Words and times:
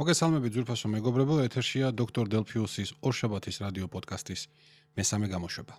მოგესალმებით 0.00 0.54
ძვირფასო 0.56 0.88
მეგობრებო, 0.88 1.34
ეთერშია 1.44 1.90
დოქტორ 1.92 2.30
დელფიუსის 2.32 2.94
ორშაბათის 3.04 3.60
რადიო 3.60 3.84
პოდკასტის 3.92 4.48
მესამე 4.96 5.28
გამოშვება. 5.28 5.76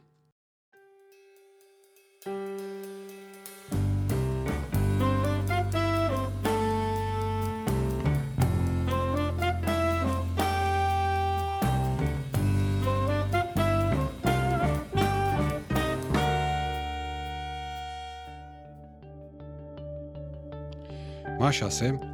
მაშასე 21.42 22.11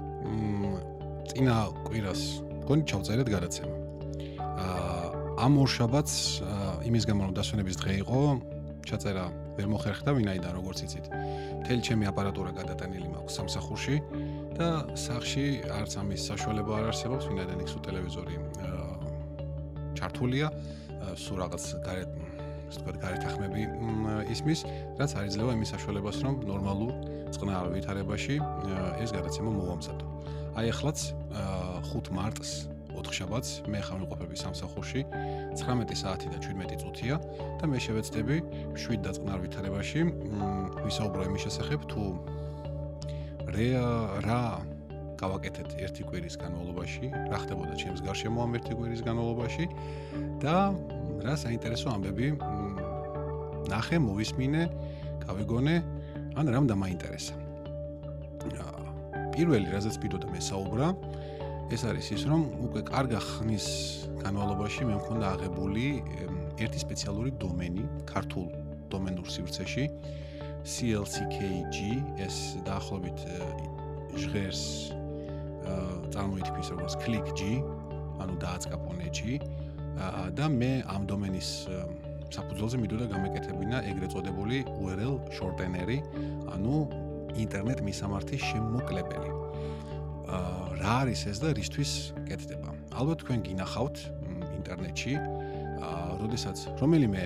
წინა 1.38 1.56
კვირას 1.86 2.22
გონი 2.66 2.84
ჩავწერეთ 2.90 3.28
გადაცემა. 3.30 3.76
აა 4.58 5.46
ამ 5.46 5.54
ორ 5.62 5.70
შაბათს 5.70 6.16
იმის 6.90 7.04
გამო 7.06 7.30
რომ 7.30 7.34
დასვენების 7.38 7.76
დღე 7.78 7.94
იყო, 8.02 8.22
ჩაწერა 8.90 9.26
ვერ 9.54 9.68
მოხერხდა 9.70 10.12
ვინაიდან 10.18 10.52
როგორც 10.58 10.82
იცით. 10.90 11.06
მთელი 11.62 11.82
ჩემი 11.86 12.10
აპარატურა 12.10 12.52
გადატანილი 12.58 13.08
მაქვს 13.14 13.38
სამსახურში 13.38 13.96
და 14.58 14.70
სახში 14.98 15.46
არც 15.78 15.92
ამის 16.02 16.22
საშუალება 16.26 16.72
არ 16.74 16.86
არსებობს, 16.90 17.30
ვინაიდან 17.30 17.62
იქ 17.62 17.70
სულ 17.70 17.82
ტელევიზორი 17.86 18.36
ჩართულია, 19.94 20.48
სულ 21.22 21.38
რაღაც 21.46 21.64
გარეთ 21.86 22.10
ასე 22.68 22.82
ვთქვათ, 22.82 22.98
გარეთახმები 23.06 23.62
ისმის, 24.34 24.60
რაც 24.98 25.12
არ 25.22 25.30
იძლევა 25.30 25.52
იმის 25.54 25.70
საშუალებას, 25.78 26.18
რომ 26.26 26.34
ნორმალურ 26.50 26.92
წყნარ 27.30 27.72
ვითარებაში 27.78 28.36
ეს 29.06 29.10
გადაცემა 29.14 29.54
მოვამზადო. 29.54 30.07
აი 30.58 30.74
ახლაც 30.74 31.00
5 31.94 32.10
მარტს 32.18 32.52
4 32.98 33.14
შაბათს 33.14 33.50
მე 33.70 33.80
ხარ 33.86 34.00
მიყოფები 34.02 34.38
სამსახურში 34.42 35.04
19 35.54 36.00
საათი 36.02 36.32
და 36.34 36.40
17 36.42 36.82
წუთია 36.82 37.20
და 37.62 37.70
მე 37.70 37.78
შევეცდები 37.86 38.38
7 38.74 39.06
და 39.06 39.14
წყნარ 39.14 39.44
ვითარებაში 39.46 40.02
ვისაუბრო 40.82 41.30
იმის 41.30 41.46
შესახებ 41.46 41.86
თუ 41.94 42.04
რა 43.54 43.86
რა 44.26 44.42
გავაკეთეთ 45.22 45.70
ერთი 45.86 46.04
კვირის 46.10 46.36
განმავლობაში 46.42 47.06
რა 47.14 47.38
ხდებოდა 47.46 47.74
ჩემს 47.78 48.02
გარშემო 48.06 48.40
ამ 48.46 48.58
ერთი 48.58 48.74
კვირის 48.78 49.02
განმავლობაში 49.06 49.66
და 50.42 50.58
რა 51.26 51.34
საინტერესო 51.42 51.94
ამბები 51.94 52.28
ნახე 53.70 53.98
მოვისმინე 54.02 54.64
გავიგონე 55.26 55.76
ან 56.38 56.46
რამ 56.54 56.66
დამაინტერესა 56.70 57.47
პირველი 59.38 59.70
რაზეც 59.70 59.96
ვიდოდა 60.02 60.28
მე 60.34 60.40
საუბრა 60.42 60.88
ეს 61.70 61.82
არის 61.86 62.08
ის 62.16 62.24
რომ 62.26 62.42
უკვე 62.66 62.82
კარგა 62.90 63.20
ხნის 63.22 63.68
განმავლობაში 64.24 64.88
მე 64.90 64.96
მქონდა 64.98 65.26
აღებული 65.36 65.86
ერთი 66.66 66.80
სპეციალური 66.82 67.34
დომენი 67.38 67.84
ქართულ 68.10 68.48
დომენურ 68.90 69.30
სივრცეში 69.30 69.86
CLCKG 70.74 71.78
ეს 72.26 72.38
დაახლოებით 72.66 73.20
ჟღერს 74.26 74.64
წარმოითქმის 76.18 76.68
როგორც 76.74 76.98
ClickG 77.06 77.42
ანუ 78.26 78.42
დააწყაპონეჯი 78.42 79.34
და 80.34 80.46
მე 80.50 80.72
ამ 80.98 81.06
დომენის 81.14 81.52
საფუძველზე 82.34 82.78
მიდოდა 82.82 83.06
გამეკეთებინა 83.14 83.86
ეგრეთ 83.92 84.18
წოდებული 84.18 84.66
URL 84.82 85.14
shortener-ი 85.38 86.02
ანუ 86.58 87.06
ინტერნეტ 87.44 87.80
მისამართის 87.88 88.42
შემოკლებელი. 88.52 89.32
აა 90.28 90.68
რა 90.82 90.94
არის 91.08 91.22
ეს 91.32 91.38
და 91.44 91.50
რისთვის 91.56 91.92
კეთდება? 92.28 92.70
ალბათ 92.98 93.18
თქვენ 93.24 93.40
გინახავთ 93.48 93.98
ინტერნეტში 94.60 95.14
აა 95.16 96.08
როდესაც 96.22 96.58
რომელიმე 96.82 97.24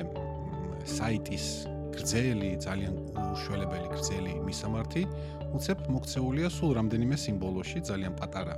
საიტის 0.86 1.46
გრძელი, 1.92 2.52
ძალიან 2.64 2.94
უშველებელი 3.36 3.88
გრძელი 3.92 4.34
მისამართი 4.48 5.04
უცებ 5.52 5.80
მოქცეულია 5.92 6.48
სულ 6.48 6.72
რამდენიმე 6.80 7.16
სიმბოლოში, 7.20 7.84
ძალიან 7.90 8.14
პატარა 8.16 8.56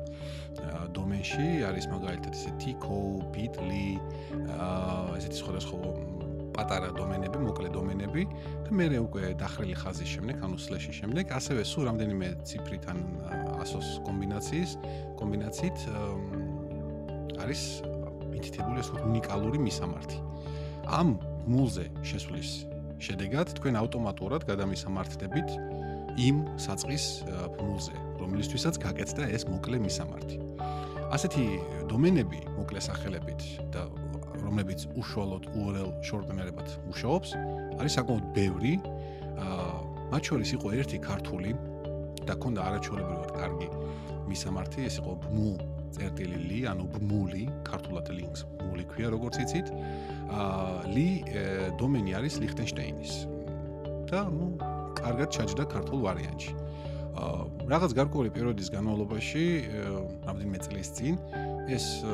დომენში, 0.94 1.47
არის 1.66 1.90
მაგალითად 1.90 2.34
ესე 2.38 2.52
tco, 2.62 3.00
bit.ly, 3.34 3.97
აა 4.53 5.18
ესეთი 5.18 5.38
სხვადასხვა 5.42 5.80
პატარა 6.53 6.90
დომენები, 6.96 7.38
მოკლე 7.47 7.69
დომენები 7.74 8.24
და 8.66 8.72
მე 8.78 8.86
უკვე 9.03 9.34
დახრილი 9.41 9.75
ხაზის 9.81 10.09
შემდეგ, 10.16 10.36
ანუ 10.46 10.58
სლეშის 10.62 10.96
შემდეგ, 11.02 11.25
ასევე 11.38 11.62
სულ 11.66 11.84
რამდენიმე 11.90 12.28
ციფრით 12.47 12.84
ან 12.94 12.97
ასოს 13.64 13.88
კომბინაციის 14.08 14.72
კომბინაციით 15.19 15.78
არის 17.44 17.62
მითითებული 18.31 18.80
ეს 18.84 18.90
უნიკალური 18.94 19.58
მისამართი. 19.66 20.18
ამ 20.88 21.18
მულზე 21.47 21.86
შესვლის 22.03 22.50
შედეგად 23.03 23.56
თქვენ 23.59 23.75
ავტომატურად 23.84 24.46
გადამისამართდებით 24.47 25.50
იმ 26.24 26.38
საწყის 26.62 27.06
მულზე, 27.58 27.96
რომელიცთვისაც 28.22 28.75
გაკეთდა 28.84 29.24
ეს 29.34 29.44
მოკლე 29.50 29.81
მისამართი. 29.81 30.38
ასეთი 31.13 31.46
დომენები 31.90 32.40
მოკლე 32.58 32.80
სახელებით 32.81 33.42
და 33.74 33.86
რომლებიც 34.53 34.86
უშუალოდ 34.94 35.46
URL 35.58 35.88
shortener-ებად 36.06 36.68
მუშაობს, 36.86 37.30
არის 37.81 37.94
საკმაოდ 37.97 38.25
ბევრი. 38.38 38.74
აა 39.41 39.69
მათ 40.14 40.30
შორის 40.30 40.50
იყო 40.53 40.68
ერთი 40.78 40.97
ქართული 41.02 41.52
და 42.22 42.34
ქონდა 42.38 42.62
არაჩვეულებრივად 42.69 43.31
კარგი 43.34 43.68
მისამართი, 44.30 44.86
ეს 44.86 45.00
იყო 45.02 45.13
bmu.li, 45.25 46.59
ანუ 46.69 46.86
bmuli, 46.94 47.50
ქართულად 47.66 48.13
links 48.13 48.46
bmuli 48.62 48.86
ქვია, 48.94 49.09
როგორც 49.09 49.42
იცით. 49.42 49.74
აა 50.30 50.86
li 50.94 51.09
დომენი 51.81 52.12
არის 52.13 52.38
ლიხტენშტაინის. 52.46 53.13
და 54.13 54.30
ნუ 54.30 54.47
კარგად 55.02 55.34
ჩაჯდა 55.34 55.63
ქართულ 55.66 56.00
ვარიანტში. 56.06 56.53
აა 57.18 57.42
რაღაც 57.74 57.92
გარკვეული 57.97 58.30
პერიოდის 58.30 58.69
განმავლობაში, 58.69 59.46
რამდენიმე 60.30 60.59
წლის 60.62 60.90
წინ 60.94 61.18
ეს 61.74 62.06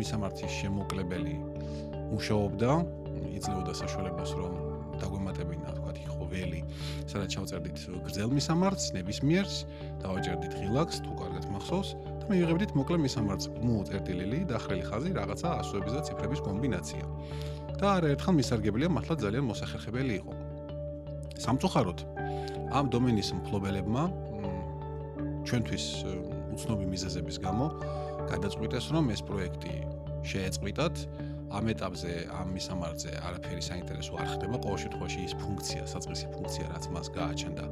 მისამართის 0.00 0.52
შემოკლებელი 0.60 1.36
მუშაობდა, 2.12 2.70
იძლეოდა 3.36 3.72
საშუალებას 3.76 4.30
რომ 4.38 4.52
დაგვემატებინა, 5.00 5.70
თქვა 5.76 5.92
იყო 6.06 6.24
ველი, 6.32 6.60
სადაც 7.10 7.28
ჩავწერდით 7.36 7.78
გრძელ 8.06 8.30
მისამართს, 8.32 8.84
ნებისმიერს, 8.96 9.56
დავაჭერდით 10.04 10.52
ღილაკს, 10.56 10.96
თუ 11.04 11.12
კარგად 11.20 11.44
მახსოვს 11.52 11.88
და 12.22 12.24
მიიღებდით 12.32 12.72
მოკლე 12.78 12.98
მისამართს, 13.04 13.46
მოუწერტილილი, 13.60 14.38
დახრილი 14.52 14.84
ხაზი, 14.88 15.10
რაღაცა 15.20 15.48
ასოების 15.60 15.92
და 15.96 16.00
ციფრების 16.08 16.40
კომბინაცია. 16.48 17.04
და 17.76 18.00
არაერთხელ 18.00 18.34
მისარგებელია 18.40 18.88
მართლა 18.88 19.14
ძალიან 19.20 19.44
მოსახერხებელი 19.52 20.12
იყო. 20.16 20.32
სამწუხაროდ 21.44 21.98
ამ 22.72 22.84
დომენის 22.88 23.28
მფლობელებმა 23.36 24.02
ჩვენთვის 25.44 25.84
უცნობი 26.56 26.86
მიზეზების 26.88 27.36
გამო 27.44 27.66
გადაწყვიტეს 28.32 28.86
რომ 28.94 29.04
ეს 29.14 29.20
პროექტი 29.28 29.74
შეეწყვიტათ. 30.26 30.94
ამ 31.46 31.70
ეტაპზე 31.70 32.12
ამ 32.34 32.48
მისამართზე 32.58 33.10
არაფერი 33.22 33.62
საინტერესო 33.62 34.12
არ 34.18 34.28
ხდება. 34.34 34.56
ყოველ 34.66 34.78
შემთხვევაში 34.82 35.20
ის 35.26 35.34
ფუნქცია 35.42 35.82
საწყისი 35.92 36.26
ფუნქცია 36.34 36.64
რაც 36.74 36.84
მას 36.90 37.06
გააჩნდა 37.14 37.64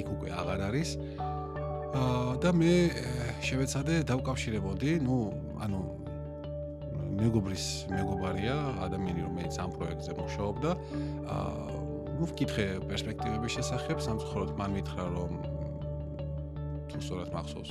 იქ 0.00 0.06
უკვე 0.16 0.28
აღარ 0.40 0.60
არის. 0.68 0.90
აა 2.00 2.32
და 2.40 2.50
მე 2.56 2.74
შევეცადე 3.44 3.94
დავკავშირებოდი 4.08 4.90
ნუ 5.04 5.18
ანუ 5.64 5.80
მეგობრის 7.20 7.64
მეგობარია 7.92 8.56
ადამიანი 8.88 9.20
რომელიც 9.28 9.54
ამ 9.60 9.70
პროექტზე 9.76 10.12
მუშაობდა. 10.16 10.70
აა 11.36 11.80
ნუ 12.20 12.24
ვკითხე 12.28 12.66
პერსპექტივების 12.88 13.52
შესახებ 13.56 13.98
სამწუხაროდ 14.04 14.50
მან 14.60 14.70
მითხრა 14.76 15.04
რომ 15.16 15.32
თუ 16.88 16.98
სწორად 17.00 17.30
მახსოვს 17.32 17.70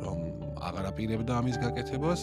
რომ 0.00 0.18
აღარ 0.58 0.84
აპირებდა 0.90 1.32
ამის 1.40 1.56
გაკეთებას. 1.62 2.20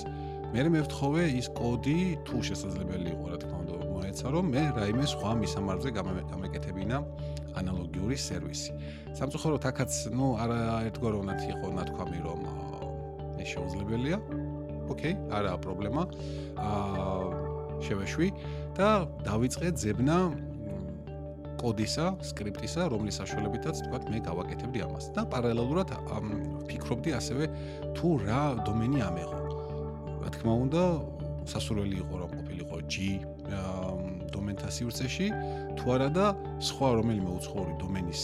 მე 0.47 0.61
მე 0.71 0.81
ვთხოვე 0.87 1.23
ის 1.39 1.47
კოდი 1.51 1.99
თუ 2.23 2.35
შესაძლებელი 2.49 3.09
იყო 3.11 3.25
რა 3.31 3.37
თქმა 3.43 3.57
უნდა 3.63 3.73
მოეცა 4.07 4.27
რომ 4.31 4.45
მე 4.55 4.63
რაიმე 4.77 5.05
სხვა 5.13 5.31
მისამართზე 5.43 5.89
გამეკეთებინა 6.31 6.97
ანალოგიური 7.59 8.15
სერვისი. 8.15 8.71
სამწუხაროდ 9.17 9.63
აქაც 9.71 9.91
ნუ 10.15 10.27
არა 10.43 10.59
ერთგვაროვნად 10.87 11.39
იყო 11.51 11.67
ნათქვამი 11.77 12.19
რომ 12.23 12.41
ეს 13.43 13.47
შეუძლებელია. 13.53 14.17
ოკეი, 14.87 15.13
არაა 15.35 15.57
პრობლემა. 15.59 16.01
აა 16.55 17.57
შევეშვი 17.83 18.27
და 18.77 19.05
დავიწყე 19.27 19.69
ძებნა 19.77 20.17
კოდისა, 21.57 22.05
სკრიპტისა, 22.21 22.87
რომლის 22.93 23.17
საშუალებითაც 23.21 23.81
თქვა 23.87 23.99
მე 24.13 24.19
გავაკეთებდი 24.27 24.79
ამას 24.87 25.05
და 25.17 25.25
პარალელურად 25.31 25.93
ფიქრობდი 26.69 27.11
ასევე 27.17 27.45
თუ 27.97 28.09
რა 28.23 28.43
დომენი 28.67 28.99
ამეღო. 29.09 29.39
რა 30.23 30.29
თქმა 30.37 30.53
უნდა, 30.65 30.83
სასურველი 31.47 31.95
იყო 32.03 32.15
რომ 32.21 32.31
ყოფილიყო 32.37 32.77
G 32.91 32.95
დომენთა 34.33 34.69
სივრცეში, 34.77 35.27
თუ 35.79 35.85
არა 35.95 36.09
და 36.11 36.25
სხვა 36.59 36.89
რომელიმე 36.99 37.29
უცხოური 37.39 37.73
დომენის 37.81 38.23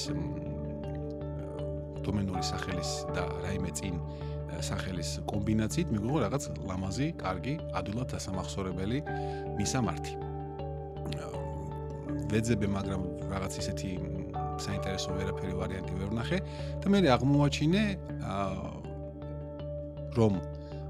დომენური 2.04 2.44
სახელის 2.44 2.92
და 3.16 3.24
რაიმე 3.48 3.72
წინ 3.80 3.96
სახელის 4.64 5.10
კომბინაციით 5.32 5.88
მიგვიღო 5.96 6.20
რაღაც 6.28 6.44
ლამაზი, 6.68 7.08
კარგი, 7.20 7.56
ადვილად 7.80 8.08
დასამახსოვრებელი 8.14 9.00
მისამართი. 9.58 10.14
ვეძებე, 12.34 12.68
მაგრამ 12.74 13.02
რაღაც 13.34 13.54
ისეთი 13.64 13.92
საინტერესო 14.64 15.18
ვერაფერი 15.18 15.54
ვარიანტი 15.60 15.94
ვერ 16.00 16.10
ვნახე 16.14 16.40
და 16.84 16.94
მე 16.94 17.00
აღმოაჩინე 17.18 17.84
რომ 20.14 20.34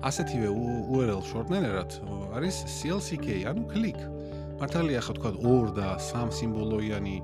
ასეთივე 0.04 0.50
URL 0.51 1.22
shortener-ად 1.30 1.95
არის 2.36 2.56
CLCK, 2.68 3.48
ანუ 3.48 3.63
click. 3.72 4.00
მართალია 4.60 5.00
ხო 5.04 5.13
თქვა 5.18 5.31
2 5.44 5.72
და 5.75 5.88
3 6.00 6.36
სიმბოლოიანი 6.40 7.16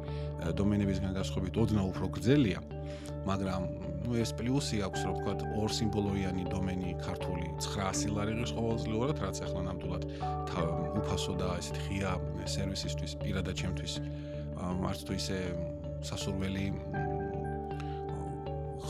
დომენებისგან 0.60 1.12
გასხვებით 1.16 1.56
ოდნავ 1.62 1.86
უფრო 1.92 2.06
გრძელია, 2.16 2.60
მაგრამ 3.28 3.64
ну 4.08 4.18
ეს 4.20 4.32
პლუსი 4.36 4.82
აქვს 4.88 5.02
რომ 5.08 5.16
თქვა 5.20 5.34
2 5.44 5.68
სიმბოლოიანი 5.78 6.44
დომენი 6.52 6.90
ქართული 7.04 7.48
900 7.64 8.16
ლარი 8.16 8.34
ღირს 8.40 8.54
ყოველწლიურად, 8.58 9.16
რაც 9.24 9.38
ახლა 9.46 9.62
ნამდვილად 9.70 10.04
უფასო 11.00 11.34
და 11.40 11.48
ესეთი 11.62 11.82
ღია 11.88 12.12
სერვისისთვის 12.56 13.12
პირადად 13.24 13.56
ჩემთვის 13.62 13.94
მარც 14.60 15.00
თუ 15.08 15.16
ისე 15.20 15.38
სასურველი 16.06 16.66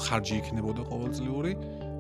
ხარჯი 0.05 0.35
იქნებოდა 0.41 0.83
ყოველწლიური. 0.89 1.51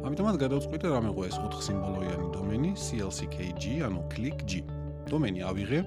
ამიტომაც 0.07 0.35
გადავწყვიტე 0.43 0.87
რამე 0.95 1.09
ყო 1.15 1.23
ეს 1.27 1.37
4 1.43 1.63
სიმბოლოიანი 1.67 2.27
დომენი 2.35 2.69
CLCKG, 2.79 3.63
ანუ 3.87 4.01
clickg. 4.13 4.63
დომენი 5.09 5.41
ავიღე. 5.49 5.79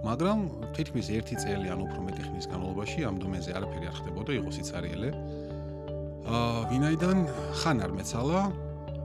მაგრამ 0.00 0.38
თითქმის 0.72 1.06
1 1.12 1.36
წელი 1.36 1.68
ან 1.68 1.80
უფრო 1.84 2.00
მეტი 2.08 2.22
ხნის 2.24 2.46
განმავლობაში 2.48 3.04
ამ 3.04 3.16
დომენზე 3.20 3.50
არაფერი 3.52 3.86
არ 3.90 3.96
ხდებოდა, 4.00 4.30
იყო 4.40 4.50
სიცარიელე. 4.56 5.10
აა, 6.24 6.60
ვინაიდან 6.72 7.18
ხან 7.60 7.76
არ 7.84 7.92
მეცალა 8.00 8.40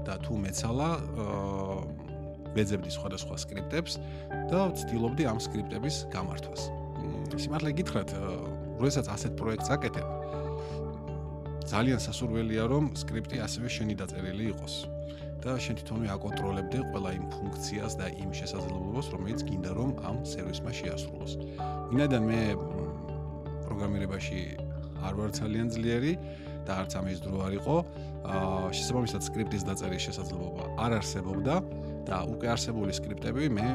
და 0.08 0.14
თუ 0.24 0.34
მეცალა, 0.40 0.90
აა 0.96 2.06
ვეძებდი 2.56 2.92
სხვადასხვა 2.96 3.36
სკრიპტებს 3.44 4.00
და 4.48 4.60
ვცდილობდი 4.72 5.24
ამ 5.28 5.40
სკრიპტების 5.44 5.96
გამართვას. 6.16 6.85
სიმართლე 7.34 7.72
გითხრათ, 7.80 8.10
როდესაც 8.82 9.06
ასეთ 9.16 9.34
პროექტს 9.40 9.70
აკეთებ, 9.76 10.08
ძალიან 11.66 12.00
სასურველია 12.06 12.64
რომ 12.70 12.94
სკრიპტი 13.02 13.42
ასევე 13.46 13.68
შენი 13.76 13.96
დაწერილი 14.02 14.46
იყოს 14.54 14.76
და 15.46 15.58
შენ 15.62 15.76
თვითონვე 15.82 16.10
აკონტროლებდე 16.14 16.78
ყველა 16.90 17.10
იმ 17.18 17.26
ფუნქციას 17.34 17.94
და 18.02 18.06
იმ 18.22 18.32
შესაძლებლობას, 18.34 19.08
რომელიც 19.14 19.40
გინდა 19.46 19.72
რომ 19.78 19.90
ამ 20.10 20.18
სერვისმა 20.26 20.72
შეასრულოს. 20.74 21.32
ვინაიდან 21.94 22.24
მე 22.30 22.42
პროგრამირებაში 23.66 24.42
არ 25.06 25.14
ვარ 25.18 25.30
ძალიან 25.38 25.68
ძლიერი 25.74 26.14
და 26.66 26.72
არც 26.82 26.92
ამის 26.98 27.20
დრო 27.26 27.38
არ 27.46 27.54
იყო, 27.62 27.76
აა 28.26 28.74
შესაბამისად 28.74 29.22
სკრიპტის 29.22 29.64
დაწერის 29.70 30.06
შესაძლებლობა 30.10 30.64
არ 30.82 30.92
არსებობდა 30.98 31.56
და 32.10 32.18
უკვე 32.34 32.48
არსებული 32.54 32.94
სკრიპტები 32.98 33.50
მე 33.54 33.68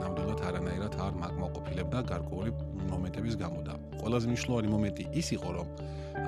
ნამდვილად 0.00 0.40
არანაირად 0.48 0.94
არ 1.04 1.12
მაგმოყოფილებდა 1.22 1.98
გარკვეული 2.08 2.52
მომენტების 3.08 3.36
გამო 3.40 3.60
და 3.64 3.74
ყველაზე 4.04 4.26
მნიშვნელოვანი 4.28 4.68
მომენტი 4.68 5.04
ის 5.16 5.28
იყო 5.32 5.48
რომ 5.56 5.68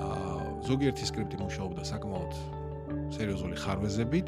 აა 0.01 0.41
ზოგიერთი 0.65 1.05
სკრიპტი 1.05 1.37
მუშაობდა 1.41 1.83
საკმაოდ 1.85 2.31
სერიოზული 3.13 3.55
ხარვეზებით, 3.61 4.27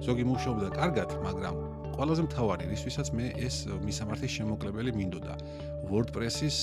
ზოგი 0.00 0.24
მუშაობდა 0.30 0.68
კარგად, 0.72 1.10
მაგრამ 1.20 1.54
ყველაზე 1.96 2.22
მთავარი 2.24 2.64
რისთვისაც 2.72 3.08
მე 3.12 3.26
ეს 3.36 3.56
მისამართის 3.84 4.32
შემოკლებელი 4.38 4.90
მინდოდა. 4.96 5.34
WordPress-ის 5.90 6.56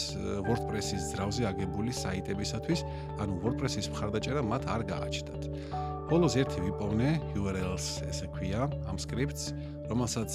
WordPress-ის 0.47 1.01
ძრავზე 1.13 1.43
აგებული 1.51 1.91
საიტებისათვის, 1.93 2.79
ანუ 3.21 3.33
WordPress-ის 3.45 3.91
მხარდაჭერა 3.93 4.41
მათ 4.41 4.63
არ 4.73 4.81
გააჩნდათ. 4.89 5.41
ბოლოს 6.07 6.33
ერთი 6.39 6.59
ვიპოვნე 6.65 7.09
URL-ს 7.35 8.07
ესე 8.07 8.27
ქვია 8.31 8.71
ამ 8.89 8.97
სკრიპტს, 8.97 9.51
რომელსაც 9.91 10.31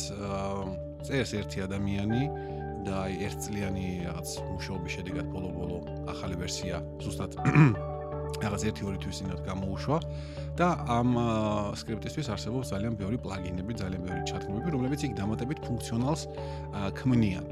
წერს 1.02 1.32
ერთი 1.40 1.64
ადამიანი 1.66 2.51
და 2.86 3.06
ერთწლიანი 3.28 3.86
რაღაც 4.08 4.28
მუშაობის 4.50 4.92
შედეგად 4.98 5.26
ბოლო-ბოლო 5.32 5.78
ახალი 6.12 6.36
ვერსია 6.42 6.82
ზუსტად 7.02 7.38
რაღაც 8.42 8.62
1-2 8.70 8.98
თვის 9.02 9.18
წინათ 9.22 9.40
გამოუშვა 9.46 9.98
და 10.58 10.68
ამ 10.90 11.16
სკრიპტისთვის 11.78 12.30
არსებობს 12.34 12.72
ძალიან 12.72 12.96
ბევრი 13.00 13.18
პლაგინები, 13.22 13.72
ძალიან 13.80 14.02
ბევრი 14.06 14.22
ჩათქმები, 14.28 14.68
რომლებიც 14.74 15.00
იქ 15.08 15.12
დამატებით 15.20 15.58
ფუნქციონალს 15.64 16.22
ქმნიან. 16.98 17.44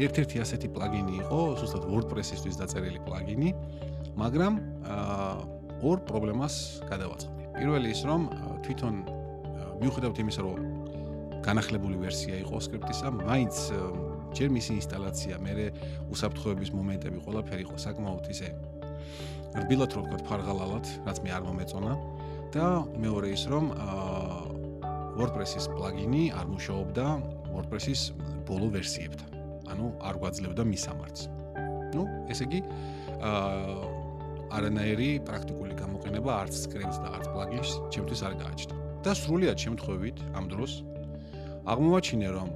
ერთ-ერთი 0.00 0.36
ასეთი 0.44 0.68
პლაგინი 0.76 1.12
იყო 1.22 1.40
ზუსტად 1.60 1.84
WordPress-ისთვის 1.92 2.56
დაწერილი 2.60 3.00
პლაგინი, 3.04 3.48
მაგრამ 4.16 4.54
ორ 5.84 5.96
პრობლემას 6.08 6.54
გადავაწყდი. 6.88 7.42
პირველი 7.56 7.88
ის, 7.92 8.00
რომ 8.08 8.20
თვითონ 8.64 8.94
მიუხედავად 9.80 10.16
იმისა, 10.24 10.40
რომ 10.40 10.60
განახლებული 11.44 11.96
ვერსია 12.00 12.40
იყო 12.44 12.56
სკრიპტისა, 12.64 13.12
მაინც 13.12 13.54
ჯერ 14.36 14.50
მისი 14.52 14.72
ინსტალაცია, 14.80 15.38
მე 15.40 15.52
უსაფრთხოების 16.12 16.70
მომენტები 16.76 17.18
ყველაფერი 17.24 17.62
იყო 17.66 17.76
საკმაოდ 17.86 18.26
ისე 18.34 18.48
რბილად 19.56 19.90
რო 19.96 20.02
ვთქვა 20.04 20.18
ფარღალალად, 20.28 20.84
რაც 21.08 21.18
მე 21.24 21.30
არ 21.32 21.42
მომეწონა 21.48 21.92
და 22.52 22.66
მეორე 23.00 23.28
ის 23.32 23.44
რომ 23.48 23.72
WordPress-ის 25.16 25.66
პლაგინი 25.72 26.24
არ 26.36 26.46
მუშაობდა 26.52 27.06
WordPress-ის 27.54 28.02
ბოლო 28.44 28.68
ვერსიებთან. 28.76 29.30
ანუ 29.72 29.86
არ 30.04 30.14
გვაძლევდა 30.20 30.62
მისამართს. 30.68 31.20
ну, 31.96 32.04
ესე 32.28 32.44
იგი 32.44 32.60
აა 33.24 34.04
არანაირი 34.56 35.10
პრაქტიკული 35.26 35.74
გამოყენება 35.80 36.30
არც 36.42 36.54
scripts 36.66 37.00
და 37.02 37.08
არც 37.16 37.26
plugins 37.32 37.70
ჩემთვის 37.90 38.20
არ 38.28 38.34
გააჩნდა. 38.42 38.74
და 39.02 39.10
სრულიად 39.14 39.58
შემთხვევით 39.64 40.18
ამ 40.38 40.44
დროს 40.52 40.72
აღმოაჩინე 41.72 42.28
რომ 42.36 42.48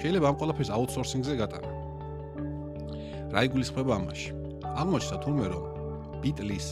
შეიძლება 0.00 0.26
ამ 0.30 0.36
ყველაფერს 0.40 0.70
outsourcing-ზე 0.76 1.34
გატანა. 1.40 1.70
რა 3.32 3.40
იგულისხმება 3.48 3.92
ამაში? 3.96 4.30
აღმოჩნდა 4.76 5.16
თურმე 5.24 5.46
რომ 5.52 5.64
Bitlis 6.22 6.68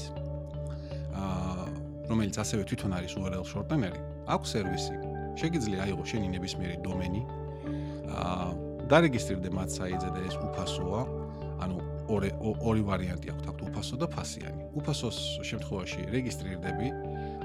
აა 1.15 1.65
რომელიც 2.11 2.37
ასევე 2.43 2.62
თვითონ 2.69 2.93
არის 2.99 3.12
URL 3.17 3.44
shortener-ი, 3.49 4.00
აქვს 4.35 4.49
სერვისი. 4.55 4.97
შეგიძლია 5.41 5.79
აიღო 5.85 6.05
შენი 6.11 6.26
ნებისმიერი 6.35 6.76
დომენი 6.85 7.23
აა 8.12 8.49
დარეგისტრირდე 8.93 9.50
მათ 9.56 9.69
საიტზე 9.79 10.09
და 10.15 10.21
ეს 10.29 10.37
უფასოა. 10.37 11.00
ანუ 11.65 11.76
ორი 12.12 12.31
ორი 12.43 12.82
ვარიანტი 12.85 13.26
აქვს, 13.32 13.44
აქვს 13.50 13.62
უფასო 13.69 13.97
და 14.03 14.06
ფასიანი. 14.15 14.62
უფასოს 14.79 15.19
შემთხვევაში 15.49 16.00
რეგისტრირდები, 16.12 16.87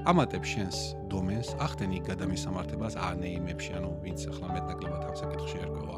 ამატებ 0.08 0.44
შენს 0.46 0.78
დომენს, 1.12 1.48
ახდენი 1.60 1.98
გადამისამართებას 2.08 2.94
ANAME-ებში, 2.96 3.72
ანუ 3.76 3.90
ვინც 4.04 4.20
ახლა 4.32 4.46
მეტნაკლებად 4.56 5.02
ამ 5.10 5.14
საკითხში 5.20 5.58
ერკვევა. 5.64 5.96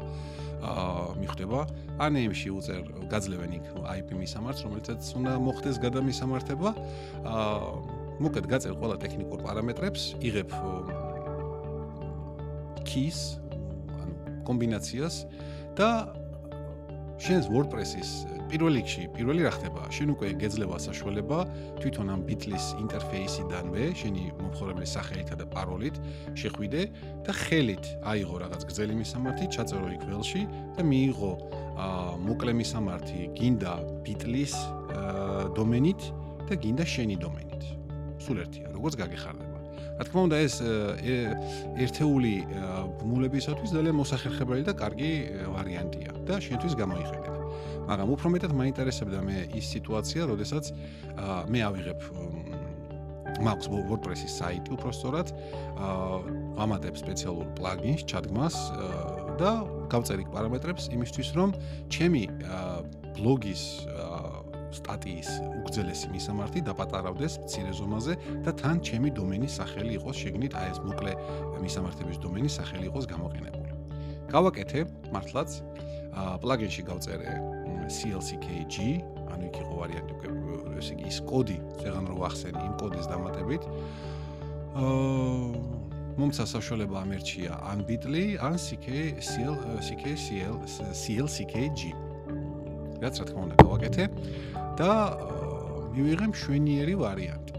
აა 0.63 1.19
მიხვდება 1.19 1.59
ANM-ში 1.99 2.49
უწერ 2.55 2.83
გაძლევენ 3.11 3.51
იქ 3.59 3.65
IP 3.83 4.09
მისამართს, 4.15 4.63
რომელიცაც 4.63 5.01
უნდა 5.19 5.31
მოხდეს 5.43 5.77
გადამისამართება. 5.83 6.69
აა 7.27 8.03
მოკლედ 8.23 8.45
გაწერ 8.47 8.73
ყველა 8.79 8.95
ტექნიკურ 9.03 9.39
პარამეტრებს, 9.43 10.01
იღებ 10.23 10.49
keys, 12.87 13.39
ანუ 14.03 14.13
კომბინაციას 14.47 15.15
და 15.75 15.89
შენს 17.19 17.47
WordPress-ის 17.51 18.32
პირველ 18.51 18.77
რიგში, 18.79 19.03
პირველი 19.15 19.45
რა 19.45 19.51
ხდება? 19.55 19.83
შენ 19.93 20.13
უკვე 20.13 20.27
გეძლევა 20.41 20.77
საშუალება 20.83 21.39
თვითონ 21.79 22.07
ამ 22.13 22.21
Bitlis 22.27 22.65
ინტერფეისიდანვე, 22.83 23.83
შენი 23.99 24.23
მომხმარებლის 24.39 24.93
სახელითა 24.97 25.35
და 25.41 25.45
პაროლით 25.53 25.95
შეხვიდე 26.39 26.81
და 27.25 27.31
ხელით 27.43 27.85
აიღო 28.13 28.35
რაღაც 28.43 28.61
გრძელი 28.69 28.93
მისამართი, 28.99 29.45
ჩაწერო 29.55 29.87
იქ 29.97 30.03
ველში 30.09 30.43
და 30.77 30.81
მიიღო 30.91 31.31
აა 31.73 32.11
მოკლე 32.27 32.53
მისამართი, 32.59 33.19
გინდა 33.37 33.73
Bitlis 34.05 34.53
დომენით 35.57 36.01
და 36.49 36.53
გინდა 36.59 36.85
შენი 36.85 37.15
დომენით. 37.23 37.63
სულ 38.23 38.37
ერთია, 38.45 38.67
როგორც 38.75 38.93
გაგეხარდება. 39.01 39.53
რა 39.93 40.03
თქმა 40.09 40.21
უნდა 40.25 40.37
ეს 40.41 40.55
ერთეული 41.85 42.33
ბმულებისათვის 43.01 43.73
ძალიან 43.77 43.99
მოსახერხებელი 44.01 44.63
და 44.65 44.73
კარგი 44.73 45.11
ვარიანტია 45.53 46.11
და 46.25 46.41
შენთვის 46.41 46.73
გამოიყენებ. 46.81 47.32
მაგრამ 47.89 48.09
უფრო 48.15 48.27
მეტად 48.33 48.51
მაინტერესებდა 48.57 49.19
მე 49.27 49.37
ის 49.59 49.65
სიტუაცია, 49.75 50.21
როდესაც 50.31 50.63
მე 51.51 51.59
ავიღებ 51.69 51.99
მაქვს 53.43 53.67
WordPress-ის 53.89 54.33
საიტი 54.39 54.69
უფრო 54.77 54.89
სწორად, 54.93 55.27
ვამატებ 56.57 56.95
სპეციალურ 57.01 57.47
პლაგინს, 57.57 58.05
ჩადგმას 58.07 58.55
და 59.41 59.51
გავწერი 59.89 60.25
პარამეტრებს 60.29 60.93
იმისთვის, 60.93 61.29
რომ 61.37 61.49
ჩემი 61.89 62.23
ბლოგის 63.17 63.63
სტატიის 64.73 65.29
უგრძელესი 65.61 66.07
მისამართი 66.13 66.59
დაპატარავდეს 66.65 67.33
მცირე 67.45 67.73
ზომაზე 67.77 68.13
და 68.45 68.51
თან 68.57 68.81
ჩემი 68.81 69.09
დომენის 69.17 69.57
სახელი 69.61 69.91
იყოს 70.01 70.17
შეგნით, 70.23 70.53
აი 70.57 70.67
ეს 70.73 70.79
მოკლე 70.81 71.13
მისამართების 71.61 72.17
დომენის 72.25 72.53
სახელი 72.57 72.85
იყოს 72.89 73.05
გამოყენებული. 73.13 73.71
გავაკეთე 74.33 74.79
მართლაც, 75.13 75.49
პლაგინში 76.41 76.81
გავწერე 76.89 77.29
CLCKG, 77.91 78.75
ანუ 79.33 79.49
იქ 79.49 79.55
იყო 79.63 79.73
ვარიანტი 79.79 80.13
უკვე 80.17 80.77
ესე 80.79 80.95
იგი 80.95 81.05
ის 81.09 81.17
კოდი, 81.29 81.57
ზეგან 81.81 82.05
რო 82.11 82.17
ახსენი 82.29 82.61
იმ 82.63 82.73
კოდის 82.81 83.09
დამატებით. 83.11 83.63
აა 84.73 85.81
მომცა 86.13 86.45
საშუალება 86.45 86.99
ამერჩია 87.01 87.57
ან 87.73 87.79
ბიტლი, 87.89 88.37
ან 88.37 88.57
CK 88.61 89.17
CL 89.17 89.55
CK 89.81 90.13
CL 90.13 90.57
CL 90.93 91.27
CKG. 91.35 91.93
რაც 93.01 93.15
რა 93.19 93.25
თქმა 93.29 93.41
უნდა 93.49 93.55
გავაკეთე 93.63 94.03
და 94.77 94.91
მივიღე 95.93 96.27
მშვენიერი 96.33 96.95
ვარიანტი. 97.01 97.53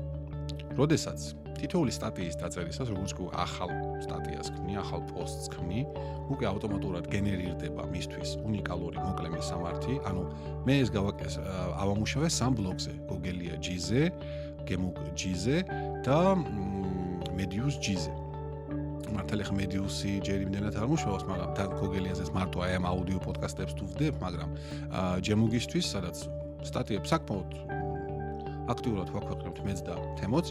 როდესაც 0.79 1.21
თითოეული 1.65 1.93
სტატიის 1.97 2.37
დაწერისას, 2.45 2.89
როგორც 2.93 3.13
კი 3.17 3.25
ახალ 3.41 3.71
სტატიას 4.05 4.49
ქმნი, 4.53 4.75
ახალ 4.85 5.01
პოსტს 5.09 5.49
ქმნი, 5.57 5.81
უკვე 6.29 6.45
ავტომატურად 6.53 7.09
გენერირდება 7.09 7.83
მისთვის 7.89 8.31
უნიკალური 8.45 9.01
მოკლე 9.01 9.29
მისამართი. 9.33 9.95
ანუ 10.05 10.23
მე 10.69 10.75
ეს 10.85 10.91
გავაკეთე 10.93 11.41
ავამუშავე 11.81 12.29
სამ 12.29 12.53
ბლოგზე, 12.61 12.93
Google-ია 13.09 13.57
G-ზე, 13.65 14.03
Gemug 14.69 15.01
G-ზე 15.17 15.65
და 16.05 16.37
Medius 17.33 17.81
G-ზე. 17.81 18.13
მართალია 19.15 19.47
ხა 19.47 19.55
მედიუსი 19.55 20.13
ჯერ 20.27 20.39
იმდენად 20.45 20.75
არ 20.75 20.89
მუშაობს, 20.91 21.25
მაგრამ 21.29 21.51
თან 21.55 21.71
გოგელიაზეს 21.81 22.31
მარტო 22.35 22.59
აი 22.67 22.73
ამ 22.83 22.85
აუდიო 22.93 23.19
პოდკასტებს 23.25 23.73
თუ 23.79 23.85
ვდებ, 23.95 24.15
მაგრამ 24.21 24.51
ჯემუგისთვის, 25.23 25.87
სადაც 25.87 26.17
სტატიებს 26.67 27.09
საკმაოდ 27.15 27.49
აქტიურად 28.73 29.09
ვაქვეყნებთ 29.15 29.59
მეც 29.67 29.79
და 29.89 29.95
თემოც, 30.21 30.47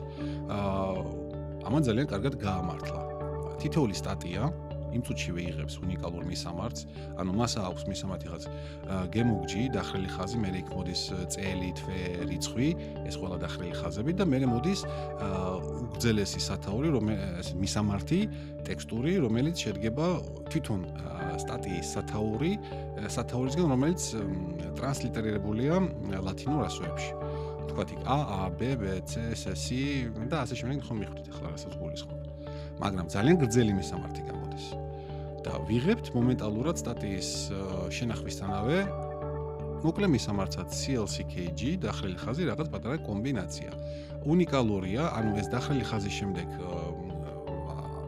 აა 0.54 1.24
ამან 1.64 1.82
ძალიან 1.88 2.08
კარგად 2.12 2.34
გაამართლა. 2.44 3.02
თითოეული 3.62 3.96
სტატია 3.96 4.52
იმ 4.94 5.02
წუთშივე 5.08 5.42
იღებს 5.50 5.76
უნიკალურ 5.82 6.26
მისამართს, 6.30 6.86
ანუ 7.18 7.32
მას 7.34 7.54
აქვს 7.58 7.84
მისამართი 7.90 8.28
ხაც 8.30 8.44
გემოგჯი, 9.14 9.64
დახრილი 9.74 10.10
ხაზი, 10.14 10.38
მე 10.44 10.50
იქ 10.62 10.68
მოდის 10.74 11.02
წელი, 11.34 11.70
თვე, 11.80 12.02
რიცხვი, 12.30 12.70
ეს 13.10 13.16
ყველა 13.18 13.38
დახრილი 13.42 13.74
ხაზები 13.82 14.12
და 14.22 14.26
მე 14.30 14.40
მოდის 14.54 14.82
უგძელესი 15.82 16.42
სათაური, 16.46 16.94
რომელიც 16.94 17.48
მისამართი, 17.58 18.20
ტექსტური, 18.70 19.14
რომელიც 19.26 19.56
შედგება 19.66 20.08
თვითონ 20.54 20.82
სტატიის 21.42 21.88
სათაური, 21.98 22.52
სათაურისგან, 23.10 23.66
რომელიც 23.74 24.02
ტრანსლიტერირებულია 24.78 25.76
ლათინურ 26.22 26.70
ასოებში. 26.70 27.33
თქვათ 27.70 27.90
იქ 27.96 28.02
A, 28.04 28.20
A, 28.38 28.42
B, 28.52 28.62
B, 28.80 28.84
C, 29.08 29.14
S, 29.34 29.44
C 29.56 29.68
და 30.32 30.44
ასე 30.44 30.56
შემდეგ 30.60 30.84
ხომ 30.88 30.98
მიხვდით 31.04 31.28
ახლა 31.34 31.48
რასაც 31.56 31.74
გულისხმობ. 31.80 32.22
მაგრამ 32.84 33.06
ძალიან 33.14 33.36
გრძელი 33.44 33.74
მისამართი 33.80 34.22
გამოდის. 34.30 34.66
და 35.44 35.60
ვიღებთ 35.68 36.16
მომენტალურად 36.16 36.80
სტატიის 36.80 37.30
შენახვისთანავე 37.92 38.78
მოკლე 39.84 40.08
მისამართად 40.16 40.68
CLCKG 40.72 41.76
დახრილი 41.84 42.18
ხაზი 42.24 42.44
რაღაც 42.48 42.68
პატარა 42.72 42.98
კომბინაცია. 43.04 43.72
უნიკალურია, 44.24 45.12
ანუ 45.20 45.32
ეს 45.44 45.48
დახრილი 45.52 45.84
ხაზის 45.84 46.16
შემდეგ 46.16 46.48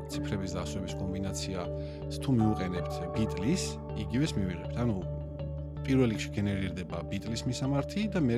ციფრების 0.05 0.51
დასვების 0.55 0.93
კომბინაცია 0.95 1.59
თუ 2.23 2.29
მიუყენებთ 2.39 2.93
ბიტლის, 3.17 3.63
იგივეს 3.99 4.31
მივიღებთ. 4.37 4.73
ანუ 4.79 4.95
პირველ 5.85 6.09
რიგში 6.13 6.29
გენერირდება 6.35 6.97
ბიტლის 7.11 7.45
მისამართი 7.47 8.01
და 8.13 8.19
მე 8.25 8.37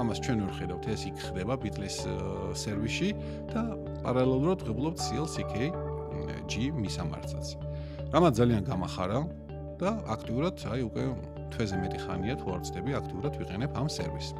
ამას 0.00 0.18
ჩვენ 0.24 0.38
ვხედავთ 0.50 0.84
ეს 0.94 1.02
იქ 1.10 1.16
ხდება 1.28 1.54
ბიტლის 1.64 1.96
სერვისში 2.62 3.10
და 3.52 3.62
პარალელურად 4.04 4.64
ვღებულობთ 4.64 4.98
CLCKG 5.04 6.54
მისამართსაც. 6.78 7.46
რამაც 8.14 8.32
ძალიან 8.38 8.62
გამახარა 8.68 9.20
და 9.80 9.90
აქტიურად 10.14 10.54
აი 10.70 10.80
უკვე 10.88 11.04
თვეზე 11.54 11.76
მეტი 11.82 11.98
ხანია 12.04 12.34
თუ 12.40 12.46
არ 12.54 12.60
ვწდები 12.62 12.90
აქტიურად 13.00 13.32
ვიყენებ 13.42 13.70
ამ 13.74 13.88
სერვისს. 13.90 14.34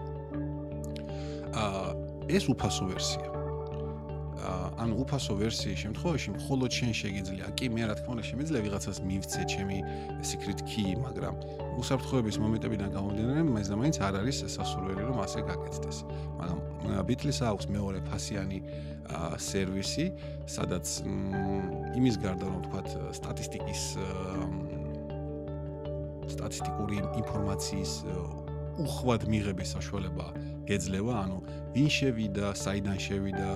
აა 1.54 1.87
ეს 2.30 2.44
უფასო 2.49 2.84
ვერსია. 2.90 3.34
ანუ 4.83 4.95
უფასო 5.04 5.33
ვერსიის 5.38 5.78
შემთხვევაში 5.85 6.28
მხოლოდ 6.35 6.71
შენ 6.75 6.93
შეგიძლია, 6.99 7.47
კი 7.59 7.66
მე 7.75 7.83
რა 7.88 7.95
თქმა 7.99 8.11
უნდა 8.14 8.25
შემიძლია 8.31 8.61
ვიღაცას 8.66 8.99
მივცე 9.07 9.43
ჩემი 9.52 9.78
secret 10.31 10.61
key, 10.66 10.99
მაგრამ 10.99 11.35
უსაფრთხოების 11.78 12.37
მომენტებიდან 12.43 12.88
გამომდინარე, 12.97 13.40
მაინც 13.54 13.69
და 13.71 13.76
მაინც 13.78 13.97
არ 14.02 14.14
არის 14.23 14.37
სასურველი 14.54 15.02
რომ 15.09 15.19
ასე 15.25 15.40
გაკეთდეს. 15.47 15.99
მაგრამ 16.38 16.59
Bitlis 17.09 17.38
აქვს 17.43 17.66
მეორე 17.75 18.00
ფასიანი 18.09 18.59
სერვისი, 19.40 20.07
სადაც 20.47 20.87
იმის 21.99 22.14
გარდა 22.25 22.47
რომ 22.50 22.61
თქვათ 22.66 22.88
სტატისტიკის 23.19 23.83
სტატისტიკური 26.35 26.97
ინფორმაციის 27.21 27.93
უხვად 28.81 29.26
მიღების 29.31 29.69
საშუალება 29.76 30.26
გეძლევა, 30.64 31.14
ანუ 31.25 31.38
ვინ 31.75 31.88
შევიდა, 31.93 32.50
საიდან 32.57 32.99
შევიდა, 33.04 33.49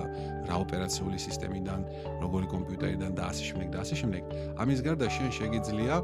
რა 0.45 0.55
ოპერაციული 0.61 1.17
სისტემიდან, 1.17 1.85
როგორი 2.21 2.47
კომპიუტერიდან 2.53 3.11
და 3.17 3.23
ასე 3.33 3.43
შემდეგ 3.49 3.69
და 3.73 3.77
ასე 3.81 3.95
შემდეგ. 4.01 4.23
ამის 4.61 4.79
გარდა 4.85 5.07
შენ 5.17 5.29
შეგიძლია 5.39 5.95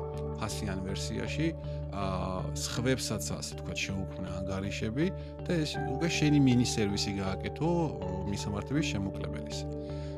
ფასიან 0.41 0.79
ვერსიაში 0.87 1.47
აა 1.95 2.39
სხვებსაც 2.65 3.25
ასე 3.39 3.53
თქვა 3.61 3.75
შეუქმნა 3.85 4.29
ანგარიშები 4.41 5.05
და 5.45 5.51
ეს 5.63 5.71
უკვე 5.79 6.09
შენი 6.17 6.39
მინი 6.47 6.65
სერვისი 6.65 7.11
გააკეთო 7.21 7.69
მისამართების 8.31 8.85
შემოკლებელის. 8.95 9.59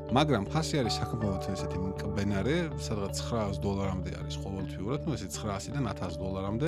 მაგრამ 0.08 0.46
ფასი 0.48 0.80
არის 0.80 0.96
საკმაოდ 1.02 1.46
ესეთი 1.52 1.78
მკბენარე, 1.84 2.56
სადღაც 2.80 3.18
900 3.28 3.60
დოლარამდე 3.60 4.12
არის 4.16 4.36
ყოველთვიურად, 4.40 5.00
ну 5.04 5.12
ესე 5.18 5.28
900-დან 5.36 5.90
1000 5.92 6.16
დოლარამდე, 6.22 6.68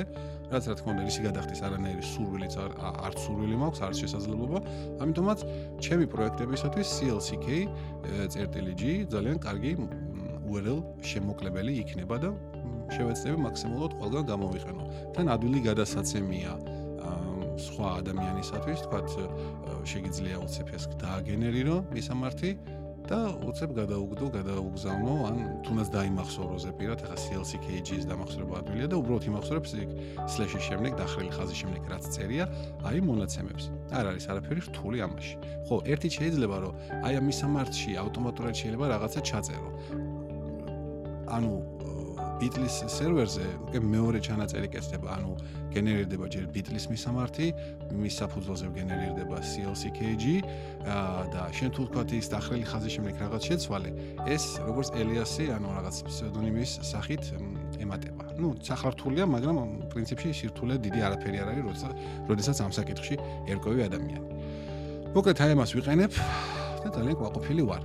რაც 0.51 0.63
რა 0.67 0.75
თქმა 0.75 0.89
უნდა 0.91 1.03
ისი 1.07 1.21
გადახდის 1.23 1.61
არანაირი 1.63 2.03
სურვილიც 2.03 2.53
არ 2.59 2.71
არ 3.07 3.13
სურვილი 3.23 3.55
მაქვს, 3.63 3.79
არც 3.87 3.97
შესაძლებლობა. 4.03 4.59
ამიტომაც 4.99 5.39
ჩემი 5.79 6.05
პროექტებისათვის 6.11 6.87
CLCK 6.99 7.47
CRTLG 8.33 8.83
ძალიან 9.07 9.37
კარგი 9.39 9.71
URL 10.49 10.79
შემოკლებელი 10.99 11.71
იქნება 11.79 12.15
და 12.19 12.29
შევეცდები 12.91 13.37
მაქსიმალურად 13.47 13.91
ყველგან 14.01 14.23
გამოვიყენო. 14.33 14.83
თან 15.15 15.25
ადვილი 15.31 15.59
გადასაცემია 15.69 16.51
სხვა 17.59 17.87
ადამიანისათვის, 18.01 18.79
თქვათ 18.87 19.07
შეიძლება 19.83 20.39
უცებ 20.47 20.67
ეს 20.75 20.83
დააგენერირო 20.99 21.75
მისამართი 21.91 22.78
და 23.09 23.19
უცებ 23.41 23.71
გადაუგდო, 23.73 24.25
გადაუგზავნო, 24.37 25.13
ან 25.25 25.37
თუნდაც 25.65 25.87
დაიმახსოვრო 25.95 26.57
ზეპირად, 26.61 27.01
ახლა 27.09 27.17
CLCKG-ის 27.17 28.05
დამახსოვრება 28.05 28.59
ადვილია 28.61 28.87
და 28.91 28.99
უბრალოდ 29.01 29.25
იმახსოვრებს 29.29 29.71
იქ 29.81 29.89
სლეშის 30.29 30.63
შემდეგ, 30.69 30.91
დახრილი 31.01 31.31
ხაზის 31.33 31.57
შემდეგ 31.63 31.89
რაც 31.89 32.03
წერია, 32.13 32.45
აი 32.85 33.01
მონაცემებს. 33.09 33.63
არ 33.97 34.05
არის 34.13 34.25
არაფერი 34.29 34.61
რთული 34.69 34.97
ამაში. 35.09 35.35
ხო, 35.65 35.75
ერთი 35.89 36.09
შეიძლება 36.17 36.57
რომ 36.61 36.73
აი 37.01 37.13
ამ 37.17 37.25
მისამართში 37.33 37.89
ავტომატურად 37.97 38.53
შეიძლება 38.61 38.85
რაღაცა 38.93 39.19
ჩაწერო. 39.25 39.69
ანუ 41.33 41.51
Bitlis 42.39 42.75
სერვერზე 42.87 43.45
უკვე 43.67 43.79
მეორე 43.83 44.19
ჩანაწერი 44.23 44.67
კეთდება, 44.71 45.11
ანუ 45.11 45.33
გენერირდება 45.73 46.25
ჯერ 46.33 46.45
Bitlis 46.53 46.85
მისამართი, 46.89 47.47
მის 47.93 48.13
საფუძველზე 48.21 48.67
გენერირდება 48.77 49.37
CLCKG 49.41 50.23
და 51.33 51.41
შენ 51.53 51.69
თუ 51.75 51.81
თქვა 51.89 52.03
ის 52.19 52.27
დახრილი 52.33 52.65
ხაზის 52.69 52.93
შემდეგ 52.97 53.13
რაღაც 53.23 53.41
შეცვალე, 53.49 53.89
ეს 54.33 54.43
როგორც 54.65 54.89
ელიასი, 54.97 55.45
ანუ 55.55 55.67
რაღაც 55.77 55.95
ფსევდონიმის 56.09 56.71
სახით 56.89 57.23
ემატება. 57.79 58.23
ну, 58.39 58.55
სახართულია, 58.63 59.27
მაგრამ 59.27 59.91
პრინციპში 59.91 60.29
სირთულე 60.31 60.79
დიდი 60.79 60.99
არაფერი 61.07 61.37
არ 61.43 61.47
არის, 61.51 61.63
როდესაც 61.67 61.93
როდესაც 62.29 62.57
ამ 62.63 62.71
საკითხში 62.71 63.15
ერკვევი 63.51 63.81
ადამიანი. 63.89 64.27
მოკლედ 65.11 65.37
აი 65.43 65.51
ამას 65.57 65.71
ვიყენებ 65.75 66.11
და 66.85 66.87
ძალიან 66.95 67.15
ყვაყოფილი 67.19 67.63
ვარ. 67.67 67.83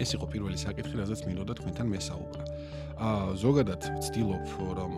ეს 0.00 0.16
იყო 0.16 0.26
პირველი 0.32 0.56
საკითხი, 0.56 0.94
რაზეც 0.96 1.20
მინდოდა 1.28 1.52
თქვენთან 1.60 1.86
მესაუბრა. 1.92 2.42
აა 3.00 3.36
ზოგადად 3.36 3.82
ვცდილობ 4.00 4.44
რომ 4.76 4.94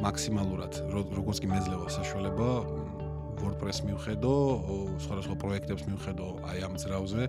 მაქსიმალურად 0.00 0.72
როგორც 0.90 1.38
კი 1.44 1.48
მეძლევა 1.50 1.88
საშუალება 1.92 2.48
WordPress 3.40 3.84
მივხედო, 3.88 4.34
სხვადასხვა 5.04 5.34
პროექტებს 5.40 5.84
მივხედო 5.88 6.26
აი 6.50 6.58
ამ 6.64 6.74
ძრავზე. 6.80 7.22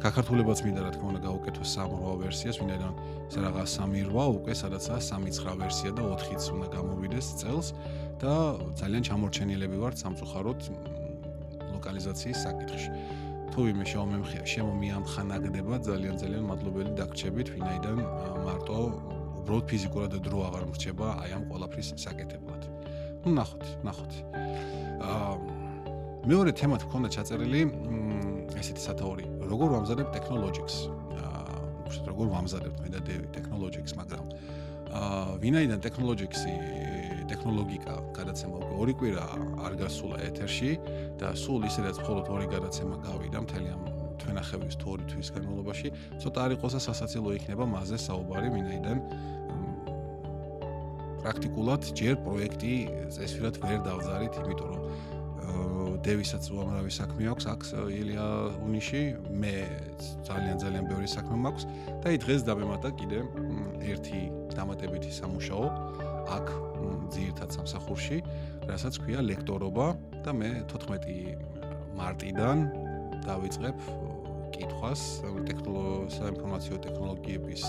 ქართულებაც 0.00 0.58
მინდა 0.64 0.80
რა 0.80 0.90
თქმა 0.96 1.06
უნდა 1.12 1.20
გავუკეთო 1.26 1.62
3-8 1.66 2.14
ვერსიას, 2.24 2.56
ვინაიდან 2.62 2.92
რაღაც 3.46 3.70
3-8 3.78 4.36
უკვე 4.38 4.52
სადაცაა 4.56 5.00
3-9 5.06 5.58
ვერსია 5.60 5.90
და 5.92 6.02
4-იც 6.08 6.42
უნდა 6.56 6.66
გამოვიდეს 6.76 7.26
წელს 7.40 7.66
და 8.22 8.34
ძალიან 8.80 9.02
ჩამორჩენილები 9.10 9.76
ვართ 9.82 9.96
სამწუხაროდ 10.02 10.60
ლოკალიზაციის 11.74 12.38
საკითხში. 12.46 12.90
თუ 13.50 13.60
შემომემხია, 13.92 14.42
შემომიამხანაგდება 14.46 15.74
ძალიან 15.82 16.14
ძალიან 16.22 16.44
მადლობელი 16.48 16.90
დაგრჩებით, 16.94 17.48
ვინაიდან 17.54 17.98
მარტო 18.46 18.78
უბრალოდ 19.40 19.64
ფიზიკურად 19.70 20.12
დრო 20.24 20.38
აღარ 20.48 20.64
მრჩება 20.70 21.08
აი 21.24 21.30
ამ 21.36 21.44
ყოლაფრის 21.50 21.88
საკეთებლად. 22.04 22.62
ну 23.24 23.28
ნახოთ, 23.36 23.64
ნახოთ. 23.84 24.12
აა 25.00 25.34
მეორე 26.30 26.50
თემა 26.60 26.76
თქონდა 26.84 27.08
ჩაწერილი, 27.16 27.60
ესეთი 28.60 28.82
სათაური, 28.86 29.24
როგორ 29.50 29.68
ვამზადებ 29.74 30.08
technologies. 30.16 30.88
აა 31.16 31.56
უშუალოდ 31.88 32.08
როგორ 32.12 32.26
ვამზადებ 32.36 32.74
მე 32.84 32.88
და 32.94 33.00
დევი 33.00 33.28
technologies, 33.36 33.92
მაგრამ 33.96 34.24
აა 34.90 35.38
ვინაიდან 35.42 35.80
technologies-ი 35.80 36.54
ტექნოლოგიკა 37.30 37.94
გადაცემა 38.16 38.56
უკვე 38.58 38.74
ორი 38.82 38.94
კვირა 38.98 39.26
არ 39.66 39.76
გასულა 39.80 40.18
ეთერში 40.26 40.70
და 41.22 41.30
სულ 41.38 41.70
ისედაც 41.70 42.02
მხოლოდ 42.02 42.26
ორი 42.34 42.46
გადაცემა 42.50 42.98
გავიდა 43.06 43.38
მთელი 43.46 43.68
ამ 43.70 43.89
თვენახევის 44.22 44.76
თუ 44.80 44.86
ორი 44.94 45.04
თვის 45.10 45.28
განმავლობაში. 45.36 45.88
ცოტა 46.20 46.38
არ 46.44 46.50
იყოს 46.56 46.72
და 46.76 46.80
სასაცილო 46.86 47.30
იქნება 47.38 47.64
მასზე 47.74 47.98
საუბარი 48.06 48.48
ვინაიდან 48.54 48.98
პრაქტიკულად 51.20 51.82
ჯერ 52.00 52.14
პროექტი 52.24 52.74
წესვირად 53.12 53.54
ვერ 53.60 53.80
დავზარით 53.84 54.34
იმიტომ 54.40 54.70
რომ 54.72 54.84
დევისაც 56.04 56.46
უამრავი 56.54 56.92
საქმე 56.96 57.28
აქვს 57.32 57.46
აქ 57.52 57.64
ილია 57.92 58.26
უნიში 58.64 59.02
მე 59.42 59.54
ძალიან 60.24 60.56
ძალიან 60.62 60.84
ბევრი 60.88 61.08
საქმე 61.12 61.36
მაქვს 61.44 61.64
და 62.00 62.06
აი 62.12 62.20
დღეს 62.24 62.44
დამემატა 62.48 62.90
კიდე 63.00 63.20
ერთი 63.92 64.20
დამატებითი 64.56 65.10
სამუშაო 65.20 65.66
აქ 66.36 66.46
ძირითად 67.14 67.48
სამსახურში 67.56 68.18
რასაც 68.70 68.94
ქვია 69.04 69.20
ლექტორობა 69.20 69.86
და 70.24 70.30
მე 70.40 70.50
14 70.72 71.36
მარტიდან 72.00 72.56
დავიწყებ 73.28 73.74
კითხვას 74.54 75.02
ტექნოლოგია 75.48 76.10
საინფორმაციო 76.16 76.76
ტექნოლოგიების 76.86 77.62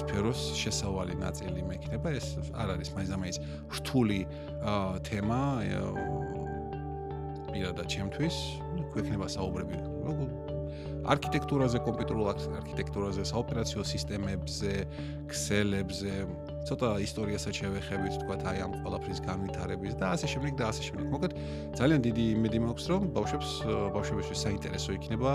სფეროს 0.00 0.40
შესავალი 0.54 1.16
ნაწილი 1.18 1.62
მექნება 1.66 2.14
ეს 2.14 2.26
არ 2.54 2.76
არის 2.76 2.88
მაინც 2.94 3.38
რთული 3.78 4.20
თემა 5.06 5.40
პირადად 7.50 7.86
ჩემთვის. 7.90 8.36
გვექნება 8.90 9.26
საუბრები 9.30 9.76
არქიტექტურაზე, 11.10 11.78
კომპიუტერულ 11.86 12.26
არქიტექტურაზე, 12.60 13.22
საოპერაციო 13.32 13.82
სისტემებზე, 13.86 14.72
ქსელებზე, 15.30 16.14
ცოტა 16.70 16.90
ისტორიასაც 17.02 17.54
შევეხებით, 17.60 18.14
თქვა 18.22 18.34
აი 18.46 18.58
ამ 18.62 18.72
ყველაფრის 18.86 19.20
განვითარების 19.26 19.94
და 19.98 20.06
ასე 20.14 20.26
შემდეგ 20.30 20.52
და 20.54 20.64
ასე 20.70 20.82
შემდეგ. 20.86 21.06
მოკლედ 21.10 21.32
ძალიან 21.74 22.00
დიდი 22.06 22.24
იმედი 22.38 22.58
მაქვს, 22.62 22.84
რომ 22.94 23.02
ბავშვებს 23.16 23.50
ბავშვებისთვის 23.96 24.38
საინტერესო 24.46 24.90
იქნება 24.94 25.30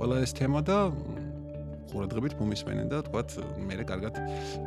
ყველა 0.00 0.16
ეს 0.24 0.32
თემა 0.32 0.60
და 0.64 0.78
ყურადღებით 1.92 2.32
მომისმენენ 2.40 2.86
და 2.88 2.98
თქვა 3.04 3.20
მე 3.68 3.74
კარგად 3.84 4.14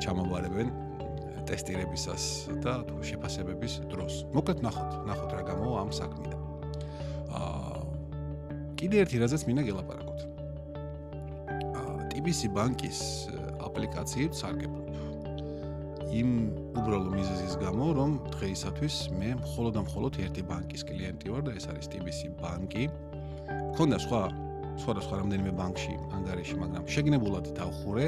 ჩამოვარებენ 0.01 0.67
ტესტირებისას 1.49 2.23
და 2.61 2.73
თუ 2.85 2.95
შეფასებების 3.01 3.73
დროს. 3.89 4.13
მოკლედ 4.35 4.61
ნახოთ, 4.61 4.91
ნახოთ 5.09 5.31
რა 5.35 5.41
გამოვა 5.49 5.77
ამ 5.81 5.91
საქმიდან. 5.91 6.39
კიდე 8.77 8.95
ერთი 9.03 9.17
რაზეც 9.21 9.41
მინდა 9.49 9.63
გელაპარაკოთ. 9.69 10.19
TBC 12.13 12.49
ბანკის 12.53 12.99
აპლიკაციით 13.67 14.33
სარგებლობ. 14.37 14.80
იმ 16.11 16.29
უბრალო 16.75 17.09
მიზეზის 17.15 17.53
გამო, 17.63 17.87
რომ 17.95 18.11
დღეისათვის 18.35 18.95
მე 19.15 19.29
მხოლოდ 19.41 19.73
და 19.77 19.81
მხოლოდ 19.87 20.13
ერთი 20.27 20.41
ბანკის 20.49 20.83
კლიენტი 20.89 21.27
ვარ 21.31 21.43
და 21.47 21.51
ეს 21.55 21.65
არის 21.71 21.87
TBC 21.87 22.19
ბანკი. 22.41 22.83
მქონდა 23.71 23.97
სხვა 24.03 24.21
სხვადასხვა 24.81 25.15
რამდენიმე 25.21 25.51
ბანკში 25.55 25.93
ანგარიში, 26.15 26.55
მაგრამ 26.61 26.85
შეგნებულად 26.93 27.45
დავხურე 27.57 28.05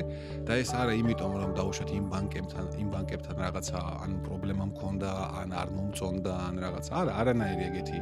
და 0.47 0.53
ეს 0.63 0.71
არა 0.73 0.93
იმიტომ 0.99 1.33
რომ 1.43 1.51
დაუშვათ 1.59 1.89
იმ 1.97 2.05
ბანკებთან, 2.13 2.65
იმ 2.81 2.87
ბანკებთან 2.93 3.35
რაღაცა 3.43 3.79
ან 4.03 4.11
პრობლემა 4.27 4.65
მქონდა, 4.71 5.11
ან 5.43 5.49
არ 5.59 5.69
მომწონდა, 5.75 6.33
ან 6.47 6.55
რაღაცა. 6.63 6.91
არა, 7.03 7.11
არანაირი 7.23 7.63
ეგეთი 7.69 7.99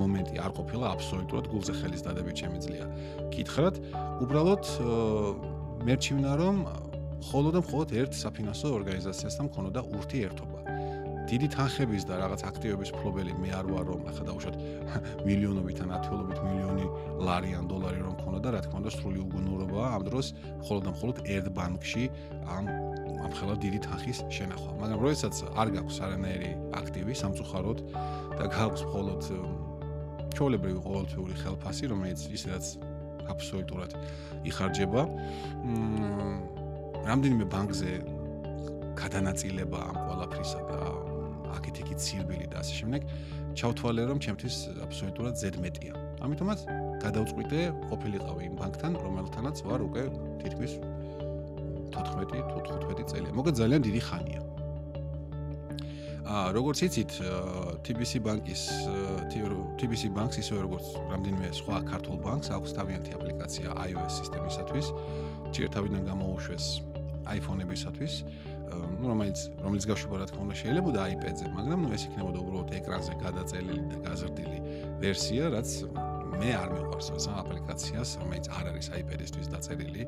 მომენტი 0.00 0.34
არ 0.44 0.52
ყოფილა 0.58 0.84
აბსოლუტურად 0.94 1.46
გულზე 1.52 1.72
ხელის 1.80 2.02
დადებით 2.06 2.36
შემიძლია. 2.44 2.84
გითხრათ, 3.34 3.74
უბრალოდ 4.24 4.64
მერჩივნა 5.88 6.32
რომ 6.38 6.56
ხოლო 7.26 7.50
და 7.54 7.60
მხოლოდ 7.66 7.88
ერთ 8.02 8.12
საფინანსო 8.22 8.66
ორგანიზაციასთან 8.78 9.44
მქონოდა 9.50 9.80
ურთიერთობა. 9.98 10.58
დიდი 11.28 11.48
თანხების 11.52 12.04
და 12.08 12.14
რაღაც 12.24 12.40
აქტივების 12.48 12.90
ფლობელი 12.96 13.34
მე 13.36 13.50
არ 13.52 13.66
ვარ 13.68 13.84
რომ 13.90 14.06
ახლა 14.08 14.24
დაუშვათ 14.28 14.56
მილიონობით 15.28 15.78
ან 15.84 15.90
ათეულობით 15.98 16.38
მილიონი 16.40 16.86
ლარი 17.28 17.50
ან 17.58 17.68
დოლარი 17.68 18.00
რომ 18.00 18.14
ქონოდა 18.22 18.44
და 18.48 18.52
რა 18.56 18.60
თქმა 18.64 18.80
უნდა 18.80 18.92
სრული 18.96 19.20
უგუნურობაა 19.28 19.88
ამ 19.98 20.02
დროს 20.08 20.26
მხოლოდ 20.64 20.82
და 20.88 20.90
მხოლოდ 20.96 21.16
ერთ 21.36 21.48
ბანკში 21.58 22.04
ამ 22.48 22.64
ამ 23.28 23.32
ხელა 23.36 23.54
დიდი 23.60 23.80
თანხის 23.84 24.18
შენახვა 24.32 24.72
მაგრამ 24.80 25.00
როდესაც 25.04 25.34
არ 25.52 25.68
გაქვს 25.76 25.96
არანაირი 26.08 26.50
აქტივი 26.80 27.12
სამწუხაროდ 27.20 27.78
და 28.38 28.44
გაქვს 28.56 28.82
მხოლოდ 28.88 29.20
ჩოლებრივი 30.32 30.80
ყოველთვიური 30.86 31.34
ხელფასი 31.44 31.84
რომელიც 31.92 32.20
ისედაც 32.32 32.64
აბსოლუტურად 33.28 33.92
იხარჯება 34.48 35.02
რამდენიმე 37.08 37.44
ბანკზე 37.48 37.92
გადანაწილება 38.98 39.78
ამ 39.90 39.96
ყველაფრისა 40.08 40.60
და 40.68 40.78
აქეთ-იქი 41.56 41.94
ცირბილი 42.04 42.46
და 42.52 42.60
ასე 42.60 42.74
შემდეგ, 42.80 43.06
ჩავთვალე 43.56 44.02
რომ 44.10 44.18
ჩემთვის 44.24 44.56
აბსოლუტურად 44.84 45.34
ზედმეტია. 45.40 45.92
ამიტომაც 46.26 46.58
გადავწყვიტე 47.04 47.60
ყოფილიყავი 47.88 48.42
იმ 48.48 48.54
ბანკთან, 48.60 48.92
რომელთანაც 49.06 49.56
ვარ 49.64 49.80
უკვე 49.88 50.02
თითქმის 50.42 50.72
14 51.96 52.44
თუ 52.52 52.58
15 52.68 53.08
წელი. 53.08 53.28
მოგა 53.32 53.52
ძალიან 53.56 53.80
დიდი 53.88 54.00
ხანია. 54.08 54.40
აა 56.28 56.52
როგორც 56.52 56.78
იცით, 56.84 57.12
TBC 57.88 58.20
ბანკის 58.20 58.62
TBC 59.80 60.12
ბანკს 60.12 60.36
ისე 60.44 60.60
როგორც 60.60 60.86
რამდენიმე 61.08 61.48
სხვა 61.56 61.76
ქართულ 61.88 62.16
ბანკს 62.20 62.52
აქვს 62.52 62.70
თავიანთი 62.76 63.10
აპლიკაცია 63.16 63.68
iOS 63.88 64.12
სისტემისათვის. 64.20 64.86
ჯერთავიდან 65.56 66.02
გამოუშვეს 66.04 66.87
iPhone-ებისათვის. 67.37 68.13
ну 68.73 69.05
რომელიც 69.11 69.39
რომელიც 69.63 69.83
გაშვება 69.85 70.15
რა 70.17 70.25
თქმა 70.29 70.41
უნდა 70.49 70.55
შეიძლება 70.61 70.89
და 70.97 71.01
iPad-ზე, 71.13 71.45
მაგრამ 71.53 71.79
ну 71.83 71.89
ეს 71.93 72.03
იქნებოდა 72.09 72.37
უბრალოდ 72.41 72.69
ეკრანზე 72.79 73.13
გადაწელილი 73.21 73.83
და 73.91 73.97
გაზრდილი 74.05 74.59
ვერსია, 75.03 75.43
რაც 75.53 75.69
მე 76.41 76.49
არ 76.57 76.69
მიყვარს 76.73 77.07
ამ 77.29 77.35
აპლიკაციას, 77.43 78.09
რომელიც 78.21 78.45
არ 78.49 78.65
არის 78.73 78.87
iPad-ისთვის 78.97 79.47
დაწერილი. 79.53 80.03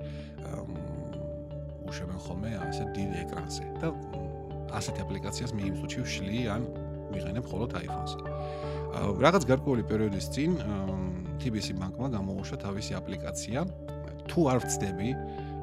უშვებენ 1.86 2.20
ხოლმე 2.26 2.52
ასე 2.66 2.84
დიდ 2.98 3.12
ეკრანზე 3.24 3.66
და 3.82 3.88
ასეთ 4.74 4.96
აპლიკაციას 5.06 5.52
მე 5.54 5.62
იმ 5.70 5.76
случае 5.86 6.02
ვშლი 6.10 6.40
ან 6.50 6.62
ვიღენებ 7.14 7.44
მხოლოდ 7.46 7.70
iPhone-ს. 7.86 8.12
რაღაც 9.22 9.44
გარკვეული 9.46 9.84
პერიოდის 9.86 10.28
წინ 10.34 10.52
TBC 11.38 11.78
ბანკმა 11.78 12.08
გამოუშვა 12.18 12.58
თავისი 12.66 12.92
აპლიკაცია. 12.98 13.60
თუ 14.26 14.40
არ 14.50 14.58
ვწდები, 14.66 15.10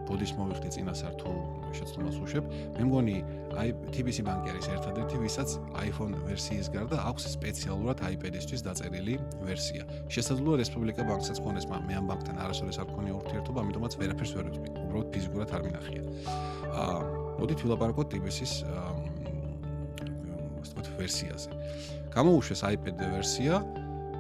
ბოდის 0.08 0.32
მოვიხდი 0.38 0.70
წინასარ 0.76 1.14
თუ 1.20 1.32
შეცდომას 1.78 2.18
უშვებ. 2.24 2.46
მე 2.78 2.84
მგონი 2.88 3.16
აი 3.60 3.70
TBC 3.92 4.24
ბანკი 4.28 4.54
არის 4.54 4.68
ერთადერთი, 4.76 5.16
ვისაც 5.24 5.50
iPhone 5.84 6.16
ვერსიის 6.28 6.68
გარდა 6.72 6.98
აქვს 7.12 7.24
სპეციალურად 7.36 7.98
iPad-ისთვის 8.08 8.62
დაწერილი 8.68 9.16
ვერსია. 9.44 9.84
შესაძლოა 10.08 10.56
რესპუბლიკა 10.64 11.04
ბანკსაც 11.12 11.38
ქონდეს, 11.44 11.68
მაგრამ 11.68 11.88
მე 11.92 11.94
ამ 12.00 12.06
ბანკთან 12.12 12.38
არასოდეს 12.48 12.78
არ 12.82 12.88
ქონია 12.96 13.14
ურთიერთობა, 13.20 13.58
ამიტომაც 13.68 13.94
ვერაფერს 14.00 14.32
ვერ 14.38 14.46
ვწვი. 14.52 14.68
უბრალოდ 14.88 15.08
ფიზიკურად 15.12 15.50
არ 15.52 15.62
მინახია. 15.68 16.04
აა 16.72 17.00
მოდით 17.38 17.60
ვილაპარაკოთ 17.68 18.08
TBC-ის 18.16 18.54
აა 18.64 18.92
ვთქვათ 20.64 20.88
ვერსიაზე. 21.00 21.50
გამოუშვეს 22.16 22.62
iPad 22.74 22.98
ვერსია. 23.14 23.54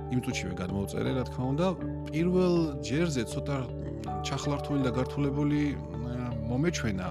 იმ 0.08 0.20
წუთშივე 0.24 0.54
გადმოვწერე, 0.56 1.12
რა 1.20 1.24
თქმა 1.28 1.46
უნდა, 1.52 1.68
პირველ 2.08 2.80
ჯერზე 2.80 3.24
ცოტა 3.28 3.58
ჩახლართული 4.28 4.82
და 4.86 4.92
გართულებული 4.96 5.62
მომეჩვენა 6.48 7.08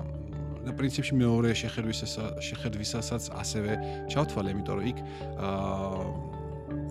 და 0.67 0.73
პრინციპში 0.75 1.15
მეორე 1.21 1.51
შეხედვისას 1.55 2.15
შეხედვისასაც 2.43 3.31
ასევე 3.43 3.73
ჩავთვალე, 4.11 4.49
იმიტომ 4.57 4.75
რომ 4.81 4.87
იქ 4.91 4.99
აა 5.47 6.03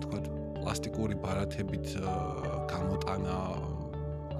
თქვა 0.02 0.18
პლასტიკური 0.56 1.14
ბარათებით 1.20 1.86
გამოტანა 2.72 3.36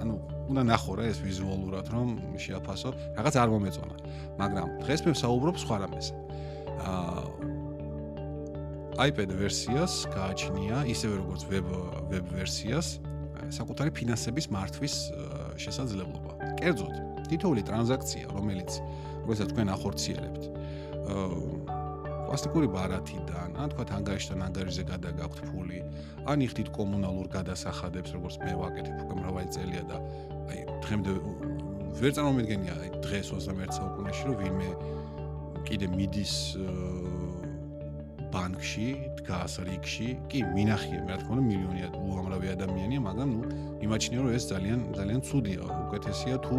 ანუ 0.01 0.13
უნდა 0.47 0.63
ნახო 0.71 0.91
რა 0.97 1.05
ეს 1.11 1.19
ვიზუალურად 1.21 1.85
რომ 1.93 2.07
შეაფასო, 2.39 2.89
რაღაც 3.17 3.35
არ 3.37 3.49
მომეწონა. 3.53 3.95
მაგრამ 4.41 4.67
დღეს 4.81 5.01
მე 5.05 5.11
ვსაუბრობ 5.13 5.55
სხვა 5.61 5.75
რამეს. 5.85 6.07
აა 6.81 7.55
iPad 8.97 9.29
ვერსიას 9.37 10.09
გააჩნია 10.09 10.89
ისევე 10.89 11.21
როგორც 11.21 11.41
web 11.53 11.67
web 12.09 12.25
ვერსიას 12.33 12.87
საკუთარი 13.53 13.93
ფინანსების 13.93 14.49
მართვის 14.49 14.95
შესაძლებლობა. 15.65 16.31
კერძოდ, 16.61 16.95
თითოეული 17.27 17.61
ტრანზაქცია, 17.67 18.25
რომელიც 18.37 18.71
როდესაც 19.27 19.47
თქვენ 19.51 19.67
ახორციელებთ, 19.75 20.43
პლასტიკური 22.27 22.67
ბარათიდან, 22.67 23.49
ან 23.55 23.67
თქვა 23.71 23.83
ანგარიშთან 23.97 24.39
ანგარიშზე 24.47 24.83
გადაგაქვთ 24.91 25.39
ფული, 25.47 25.79
ან 26.27 26.43
იხდით 26.43 26.69
კომუნალურ 26.75 27.27
გადასახადებს, 27.31 28.11
როგორც 28.17 28.35
მე 28.43 28.53
ვაკეთებ 28.61 28.97
უკვე 29.05 29.15
მრავალი 29.21 29.49
წელია 29.55 29.83
და 29.87 29.97
აი 30.51 30.59
დღემდე 30.83 31.11
ვერ 31.97 32.11
წარმომიდგენია 32.17 32.73
აი 32.83 32.89
დღეს 33.07 33.31
21 33.31 33.77
საუკუნეში 33.79 34.23
რომ 34.27 34.35
ვინმე 34.43 34.71
კიდე 35.67 35.87
მიდის 35.91 36.35
ბანკში, 38.31 38.89
დგას 39.21 39.53
რიგში, 39.67 40.09
კი 40.31 40.43
მინახია, 40.51 40.99
მე 41.07 41.15
რა 41.15 41.17
თქმა 41.21 41.33
უნდა 41.37 41.43
მილიონი 41.47 41.81
უამრავი 41.95 42.47
ადამიანია, 42.53 42.99
მაგრამ 43.07 43.29
ნუ 43.33 43.41
იმაჩნია 43.85 44.19
რომ 44.25 44.31
ეს 44.33 44.43
ძალიან 44.49 44.79
ძალიან 44.97 45.21
ცუდია, 45.27 45.61
უკეთესია 45.87 46.35
თუ 46.41 46.57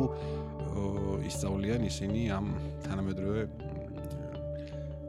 ისწავლიან 1.28 1.80
ისინი 1.90 2.20
ამ 2.30 2.46
თანამედროვე 2.86 3.42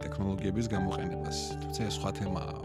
ტექნოლოგიების 0.03 0.65
გამოყენებას. 0.73 1.37
თუმცა 1.61 1.81
ეს 1.85 1.93
სხვა 1.99 2.09
თემაა. 2.17 2.55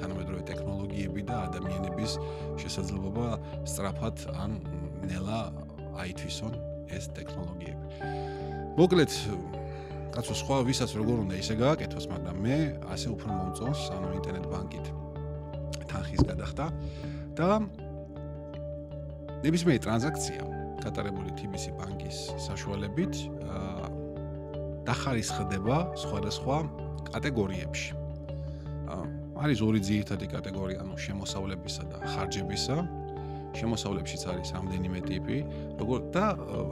თანამედროვე 0.00 0.42
ტექნოლოგიები 0.50 1.20
და 1.28 1.36
ადამიანების 1.48 2.12
შესაძლებლობა 2.62 3.26
სწრაფად 3.68 4.16
ან 4.42 4.50
ნელა 5.10 5.40
აითვისონ 6.02 6.52
ეს 6.96 7.04
ტექნოლოგიები. 7.16 7.86
მოკლედ 8.80 9.12
კაცო 10.14 10.34
სხვა 10.40 10.56
ვისაც 10.64 10.90
როგორ 10.96 11.16
უნდა 11.28 11.34
ისე 11.36 11.54
გააკეთოს, 11.60 12.04
მაგრამ 12.08 12.36
მე 12.40 12.56
ასე 12.88 13.08
უფრო 13.12 13.28
მომწონს, 13.36 13.80
ანუ 13.92 14.08
ინტერნეტ 14.16 14.46
ბანკით 14.48 14.86
თანხის 15.90 16.22
გადახდა 16.24 16.64
და 17.36 17.60
ნებისმიერი 19.44 19.82
ტრანზაქცია 19.84 20.44
გატარებული 20.80 21.34
TBC 21.36 21.74
ბანკის 21.76 22.18
საშუალებით 22.46 23.14
დახარისხდება 24.86 25.76
სხვადასხვა 26.00 26.56
კატეგორიებში. 27.10 27.92
არის 29.36 29.60
ორი 29.60 29.80
ძირითადი 29.84 30.26
კატეგორია, 30.32 30.80
ანუ 30.80 30.96
შემოსავლებისა 30.96 31.84
და 31.92 31.98
ხარჯებისა. 32.14 32.76
შემოსავლებშიც 33.56 34.22
არის 34.32 34.48
რამდენიმე 34.52 35.00
ტიპი, 35.08 35.36
როგორ 35.80 36.00
და 36.12 36.24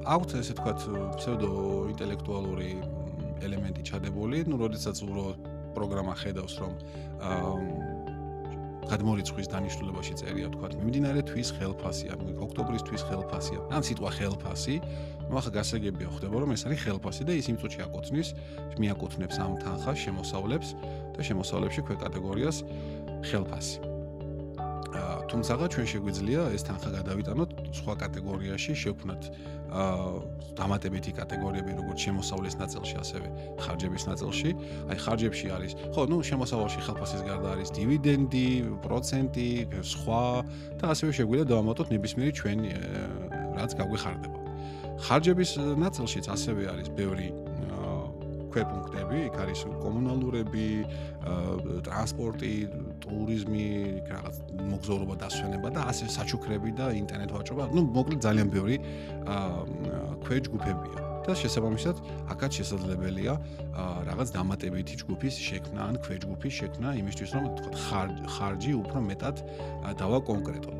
აქვთ 0.04 0.30
ესე 0.36 0.52
ვთქვათ 0.52 0.80
ფსევდო 1.16 1.50
ინტელექტუალური 1.96 2.70
ელემენტი 3.40 3.82
ჩადებული, 3.88 4.44
ну, 4.44 4.60
როდესაც 4.60 5.00
უბრალო 5.00 5.32
პროგრამა 5.76 6.14
ხედავს, 6.20 6.54
რომ 6.60 6.72
აა 7.24 7.93
გადმორიცხვის 8.90 9.48
დანიშნულებაში 9.54 10.14
წერია 10.20 10.48
თქვა 10.54 10.68
მიმდინარე 10.80 11.22
თვის 11.30 11.48
ხელფასი 11.56 12.10
ანუ 12.14 12.36
ოქტომბრის 12.46 12.84
თვის 12.88 13.02
ხელფასია 13.08 13.58
ან 13.72 13.86
სიტყვა 13.86 14.10
ხელფასი 14.18 14.76
ну 15.30 15.40
ახლა 15.40 15.52
გასაგებია 15.60 16.08
ხდება 16.18 16.36
რომ 16.44 16.52
ეს 16.56 16.66
არის 16.68 16.84
ხელფასი 16.84 17.22
და 17.24 17.32
ის 17.40 17.46
იმ 17.48 17.56
წუთში 17.62 17.80
აკოცნის 17.86 18.28
მიაკუთვნებს 18.82 19.36
ამ 19.40 19.52
თანხას 19.64 19.98
შემოსავლებს 20.04 20.68
და 21.16 21.20
შემოსავლებში 21.24 21.80
ქვე 21.88 21.96
კატეგორიას 22.04 22.56
ხელფასი 23.30 23.93
თუმცა 25.30 25.52
ჩვენ 25.72 25.86
შეგვიძლია 25.92 26.42
ეს 26.54 26.62
თანხა 26.68 26.90
გადავიტანოთ 26.98 27.50
სხვა 27.80 27.94
კატეგორიაში, 28.02 28.72
შევქმნათ 28.82 29.22
აა 29.74 30.08
დამატებითი 30.54 31.12
კატეგორიები, 31.18 31.72
როგორც 31.80 31.98
შემოსავლის 32.06 32.54
ნაწილში, 32.62 32.96
ასევე 33.02 33.28
ხარჯების 33.64 34.04
ნაწილში. 34.10 34.50
აი 34.90 34.96
ხარჯებში 35.04 35.46
არის, 35.56 35.72
ხო, 35.94 36.02
ну, 36.12 36.16
შემოსავალში 36.22 36.80
ხელფასის 36.86 37.22
გარდა 37.26 37.48
არის 37.58 37.68
დივიდენდი, 37.74 38.48
პროცენტი, 38.86 39.48
სხვა 39.82 40.22
და 40.78 40.84
ასევე 40.94 41.10
შეგვიძლია 41.18 41.46
დავამატოთ 41.50 41.86
ნებისმიერი 41.94 42.32
ჩვენ 42.38 42.58
რაც 43.58 43.70
გაგვეხარდება. 43.80 44.38
ხარჯების 45.04 45.50
ნაწილშიც 45.82 46.26
ასევე 46.30 46.62
არის 46.70 46.88
ბევრი 46.94 47.28
ქვეპუნქტები, 48.54 49.18
იქ 49.28 49.36
არის 49.44 49.60
კომუნალურები, 49.82 50.66
ტრანსპორტი, 51.86 52.52
ტურიზმი, 53.04 53.68
რაღაც 54.10 54.36
მოგზაურობა 54.72 55.14
დასვენება 55.24 55.68
და 55.74 55.80
ასე 55.90 56.10
საჩუქრები 56.16 56.70
და 56.78 56.86
ინტერნეტ 57.02 57.30
ვაჭრობა. 57.34 57.64
ну, 57.74 57.80
მოკლედ 57.90 58.20
ძალიან 58.22 58.48
ბევრი 58.54 58.76
ქვეჯგუფებია. 60.24 61.00
და 61.24 61.32
შესაბამისად, 61.32 61.96
აქაც 62.28 62.52
შესაძლებელია 62.60 63.32
რაღაც 64.08 64.28
დამატებითი 64.36 64.94
ჯგუფის 65.00 65.34
შექმნა 65.40 65.80
ან 65.88 65.96
ქვეჯგუფის 66.04 66.52
შექმნა 66.60 66.88
იმისთვის, 67.00 67.30
რომ 67.32 67.44
თქვა 67.64 68.02
ხარჯი 68.34 68.72
უფრო 68.84 68.98
მეტად 69.08 69.36
დავაკონკრეტოთ. 70.04 70.78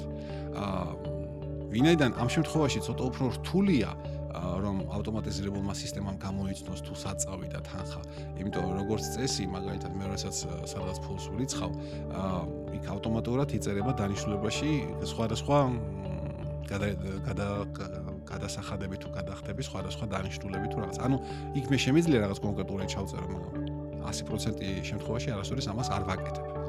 აა 0.52 1.14
ვინაიდან 1.74 2.14
ამ 2.22 2.28
შემთხვევაში 2.30 2.80
ცოტა 2.86 3.02
უფრო 3.10 3.24
რთულია 3.34 3.90
რომ 4.34 4.76
ავტომატიზირებულმა 4.90 5.74
სისტემამ 5.78 6.16
გამოიცნოს 6.18 6.80
თუ 6.86 6.94
საწავი 6.98 7.48
და 7.54 7.60
თანხა. 7.62 8.00
იმიტომ 8.42 8.66
როგორც 8.80 9.04
წესი, 9.14 9.46
მაგალითად 9.46 9.92
მე 9.94 10.04
რასაც 10.10 10.36
სადღაც 10.66 10.98
ფულს 11.06 11.26
ვრიცხავ, 11.34 11.70
აა 12.18 12.40
იქ 12.78 12.84
ავტომატურად 12.94 13.48
იწერება 13.54 13.92
დანიშნულებაში 13.94 14.72
სხვადასხვა 15.06 15.58
გადა 16.64 16.88
გადა 17.28 17.48
გადასახადები 18.24 18.96
თუ 19.04 19.08
გადახდები 19.14 19.62
სხვადასხვა 19.68 20.06
დანიშნულები 20.16 20.66
თუ 20.72 20.76
რაღაც. 20.82 20.96
ანუ 21.04 21.16
იქ 21.60 21.64
მე 21.70 21.78
შემიძლია 21.84 22.18
რაღაც 22.24 22.38
კონკრეტულად 22.40 22.88
ჩავწერო, 22.88 23.26
მაგრამ 23.34 23.64
100% 24.04 24.84
შემთხვევაში 24.88 25.28
არასოდეს 25.36 25.66
ამას 25.72 25.88
არ 25.92 26.02
ვაკეთებ. 26.08 26.63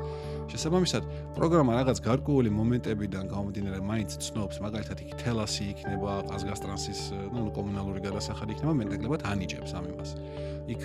შესაბამისად, 0.52 1.04
პროგრამა 1.36 1.76
რაღაც 1.80 2.00
გარკვეული 2.06 2.50
მომენტებიდან 2.54 3.26
გამომდინარე 3.32 3.80
მაინც 3.82 4.18
ცნობს, 4.22 4.60
მაგალითად, 4.62 4.98
იქ 5.06 5.12
თელასი 5.22 5.64
იქნება, 5.74 6.12
ყაზგასტრანსის, 6.30 7.02
ну, 7.34 7.50
კომუნალური 7.56 8.00
გადასახადი 8.06 8.56
იქნება, 8.56 8.74
მეტნაკლებად 8.82 9.22
ანიჭებს 9.26 9.72
ამ 9.76 9.86
იმას. 9.94 10.12
იქ 10.66 10.82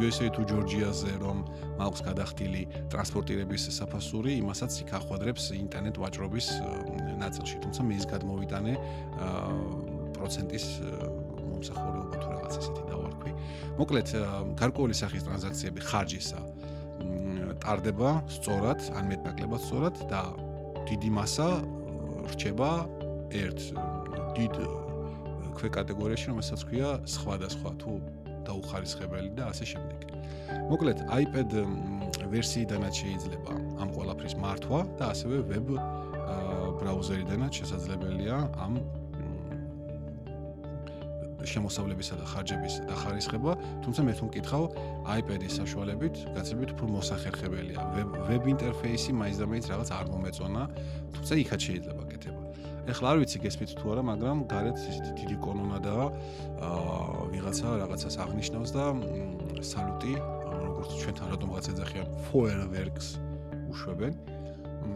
USA 0.00 0.28
to 0.32 0.42
Georgia-ზე 0.48 1.12
რომ 1.20 1.44
მაქვს 1.80 2.00
გადახდილი 2.08 2.62
ტრანსპორტირების 2.88 3.62
საფასური, 3.76 4.40
იმასაც 4.40 4.72
იქ 4.84 4.90
ახვადრებს 4.98 5.44
ინტერნეტ 5.52 5.96
ვაჭრობის 6.00 6.46
ნაწილში, 7.20 7.56
თუმცა 7.64 7.80
მე 7.84 7.94
ის 8.00 8.06
გადმოვიტანე 8.08 8.72
პროცენტის 10.16 10.64
მომსახურება 11.48 12.16
თუ 12.16 12.28
რაღაც 12.32 12.54
ესეთი 12.56 12.82
დავარქვი. 12.88 13.30
მოკლედ, 13.78 14.08
გარკვეული 14.58 14.94
სახის 14.96 15.22
ტრანზაქციები 15.28 15.80
ხარჯისა 15.84 16.57
ტარდება 17.62 18.10
სწორად, 18.32 18.80
ან 18.98 19.10
მეტნაკლებად 19.12 19.60
სწორად 19.66 19.96
და 20.10 20.22
დიდი 20.88 21.10
massa 21.12 21.48
რჩება 22.28 22.70
ერთ 23.32 23.60
დიდ 24.36 24.54
ქვე 25.58 25.68
კატეგორიაში, 25.74 26.26
რომელსაც 26.30 26.60
ქვია 26.68 26.90
სხვადასხვა 27.08 27.70
თუ 27.82 27.92
დაუხარისხებელი 28.46 29.30
და 29.36 29.50
ასე 29.52 29.64
შემდეგ. 29.74 30.00
მოკლედ, 30.70 30.98
iPad 31.22 31.50
ვერსიიდანაც 32.32 32.94
შეიძლება 33.02 33.52
ამ 33.82 33.88
ყველაფრის 33.96 34.34
მართვა 34.42 34.80
და 35.00 35.04
ასევე 35.14 35.36
web 35.50 35.68
ბრაუზერიდანაც 36.78 37.52
შესაძლებელია 37.62 38.36
ამ 38.64 38.78
შემოსავლებისა 41.46 42.14
და 42.18 42.24
ხარჯების 42.32 42.74
დახარისხება, 42.88 43.52
თუმცა 43.84 44.00
მე 44.08 44.12
თუ 44.18 44.24
მკითხავ 44.28 44.64
iPad-ის 45.18 45.52
საშუალებით 45.60 46.14
გაცილებით 46.34 46.70
უფრო 46.74 46.86
მოსახერხებელია. 46.98 47.80
ვებ 48.26 48.42
ინტერფეისი 48.54 49.14
მაინც 49.14 49.36
და 49.38 49.46
მაინც 49.46 49.66
რაღაც 49.70 49.88
არ 49.98 50.06
მომეწონა, 50.12 50.62
თუმცა 51.14 51.32
იქაც 51.42 51.60
შეიძლება 51.68 51.92
გაკეთება. 52.02 52.40
ეხლა 52.88 53.06
არ 53.12 53.18
ვიცი 53.20 53.38
გესმით 53.44 53.70
თუ 53.78 53.84
არა, 53.92 54.02
მაგრამ 54.08 54.38
გარეთ 54.48 54.76
ისეთი 54.80 55.12
დიდი 55.20 55.36
კოლონადაა. 55.44 56.06
აა 56.64 57.08
ვიღაცა 57.32 57.68
რაღაცას 57.84 58.14
აღნიშნავს 58.24 58.70
და 58.72 58.84
სალუტი, 59.60 60.12
როგორც 60.64 60.90
ჩვენთან 61.02 61.26
რატომ 61.32 61.48
რაღაც 61.52 61.66
ეძახიან 61.72 62.06
fireworks 62.32 63.06
უშვებენ. 63.68 64.12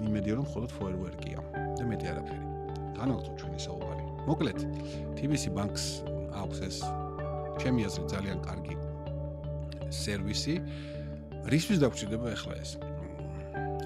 იმედია 0.09 0.35
რომ 0.41 0.45
მხოლოდ 0.49 0.71
firework-ია 0.79 1.41
და 1.77 1.83
მეტი 1.85 2.07
არაფერი. 2.13 2.45
განაგრძოთ 2.97 3.35
ჩვენი 3.41 3.59
საუბარი. 3.67 4.05
მოკლედ, 4.23 4.59
TBC 5.19 5.51
Banks 5.51 5.85
აქვს 6.43 6.59
ეს 6.69 6.77
ჩემი 7.61 7.81
აზრით 7.89 8.07
ძალიან 8.15 8.39
კარგი 8.47 8.75
სერვისი. 9.93 10.55
რისთვის 11.53 11.79
დაგჭირდება 11.83 12.27
ახლა 12.33 12.55
ეს? 12.63 12.71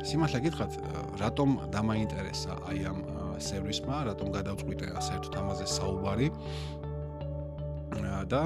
სიმართლე 0.07 0.39
გითხრათ, 0.47 0.73
რატომ 1.19 1.49
დამაინტერესა 1.75 2.53
აი 2.71 2.79
ამ 2.87 2.99
სერვისმა, 3.43 3.97
რატომ 4.13 4.27
გადავწყვიტე 4.39 4.87
საერთოდ 5.03 5.35
ამაზე 5.43 5.67
საუბარი? 5.67 6.29
და 8.27 8.43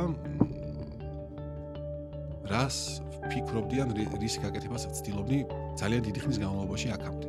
რას 2.50 3.00
ფიქრობდი 3.30 3.76
ან 3.84 3.92
რის 4.20 4.36
გაკეთებას 4.42 4.84
ვცდილობდი 4.90 5.38
ძალიან 5.80 6.02
დიდი 6.08 6.20
ხნის 6.24 6.38
განმავლობაში 6.42 6.88
აქამდე. 6.96 7.28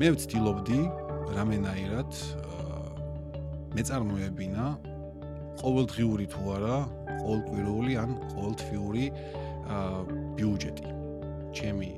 მე 0.00 0.08
ვცდილობდი 0.16 0.80
რამენაირად 1.36 2.10
მეწარმოებინა 3.74 4.64
ყოველდღიური 5.62 6.26
თუ 6.32 6.42
არა, 6.56 6.76
ყოველკვირეული 7.24 7.92
ან 8.02 8.10
ყოველთვიური 8.34 9.04
აა 9.74 10.00
ბიუჯეტი. 10.38 10.86
ჩემი 11.54 11.90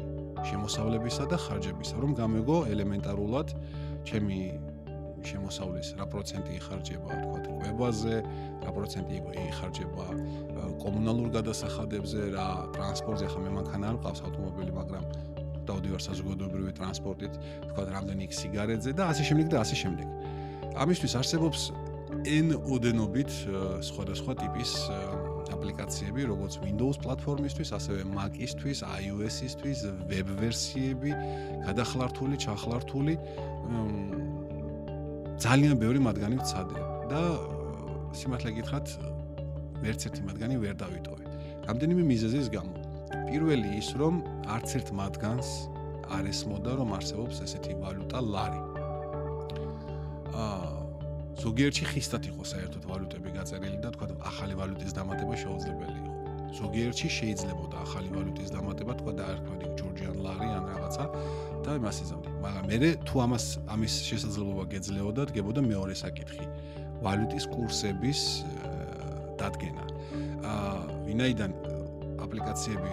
შემოსავლებისა 0.46 1.24
და 1.32 1.36
ხარჯებისა, 1.40 1.96
რომ 2.02 2.10
გამეგო 2.20 2.56
ელემენტარულად 2.70 3.48
ჩემი 4.06 4.38
შემოსავლის 5.26 5.88
რა 5.98 6.06
პროცენტი 6.12 6.52
იხარჯება, 6.60 7.10
თქვა, 7.22 7.38
კვებაზე, 7.58 8.16
რა 8.62 8.70
პროცენტი 8.76 9.14
იხარჯება 9.50 10.06
კომუნალურ 10.84 11.28
გადასახადებზე, 11.36 12.20
რა 12.36 12.46
ტრანსპორტზე, 12.76 13.26
ხა 13.32 13.40
მე 13.42 13.50
მანქანა 13.58 13.86
არ 13.90 13.98
ყავს 14.06 14.20
ავტომობილი, 14.28 14.72
მაგრამ 14.76 15.04
დავდივარ 15.66 16.02
საზოგადოებრივი 16.06 16.72
ტრანსპორტით, 16.78 17.34
თქვა, 17.72 17.82
რამდენი 17.96 18.24
სიგარეტზე 18.38 18.90
და 18.94 19.04
ასე 19.10 19.22
შემდეგ 19.26 19.46
და 19.50 19.56
ასე 19.66 19.76
შემდეგ. 19.82 20.06
ამისთვის 20.76 21.12
არსებობს 21.20 21.60
n 22.26 22.56
ოდენობით 22.58 23.30
სხვადასხვა 23.86 24.34
ტიპის 24.40 24.70
აპლიკაციები, 25.54 26.26
როგორც 26.26 26.58
Windows 26.58 26.98
პლატფორმისთვის, 27.04 27.70
ასევე 27.78 28.02
Mac-ისთვის, 28.10 28.82
iOS-ისთვის, 28.82 29.84
web 30.10 30.32
ვერსიები, 30.40 31.12
გადახლართული, 31.68 32.34
ჩახლართული 32.42 33.14
ძალიან 35.38 35.78
ბევრი 35.78 36.02
მათგანი 36.02 36.40
ვცადე 36.42 36.82
და 37.12 37.22
სიმართლე 38.16 38.50
გითხრათ, 38.58 38.86
ვერც 39.86 40.08
ერთი 40.10 40.22
მათგანი 40.26 40.58
ვერ 40.58 40.74
დავიტოვე. 40.82 41.24
რამდენიმე 41.70 42.02
მიზეზის 42.10 42.50
გამო. 42.50 42.74
პირველი 43.30 43.70
ის, 43.78 43.88
რომ 44.00 44.22
არც 44.50 44.68
ერთ 44.80 44.88
მათგანს 44.98 45.48
არ 46.10 46.24
ესმოდა, 46.32 46.72
რომ 46.80 46.90
არსებობს 46.98 47.36
ესეთი 47.46 47.78
ვალუტა 47.82 48.18
ლარი. 48.18 48.62
აა 50.34 50.65
ზოგიერთი 51.36 51.84
ხისტად 51.92 52.26
იყო 52.32 52.44
საერთოდ 52.48 52.84
ვალუტები 52.88 53.30
გაწერილი 53.36 53.78
და 53.84 53.90
თქვა 53.92 54.06
ახალი 54.30 54.54
ვალუტის 54.56 54.92
დამატება 54.96 55.34
შეუძლებელი 55.36 55.98
იყო. 56.00 56.12
ზოგიერთი 56.56 57.08
შეიძლებოდა 57.12 57.76
ახალი 57.84 58.08
ვალუტის 58.16 58.50
დამატება, 58.56 58.92
თქვა 59.00 59.12
და 59.18 59.22
არ 59.30 59.38
თქვა 59.44 59.56
ჯორჯიან 59.76 60.16
ლარი 60.24 60.48
ან 60.56 60.64
რაღაცა 60.72 61.04
და 61.66 61.70
იმას 61.76 61.96
იზამდი. 62.04 62.30
მაგრამ 62.40 62.64
მე 62.72 62.90
თუ 63.04 63.16
ამას 63.26 63.44
ამის 63.68 63.94
შესაძლებლობა 64.08 64.64
გეძლეოდა, 64.72 65.22
დგებოდა 65.30 65.60
მეორე 65.72 65.94
საკითხი. 66.04 66.44
ვალუტის 67.04 67.44
კურსების 67.52 68.20
დადგენა. 69.36 69.84
აა 70.40 70.80
ვინაიდან 71.04 71.50
აპლიკაციები 72.24 72.92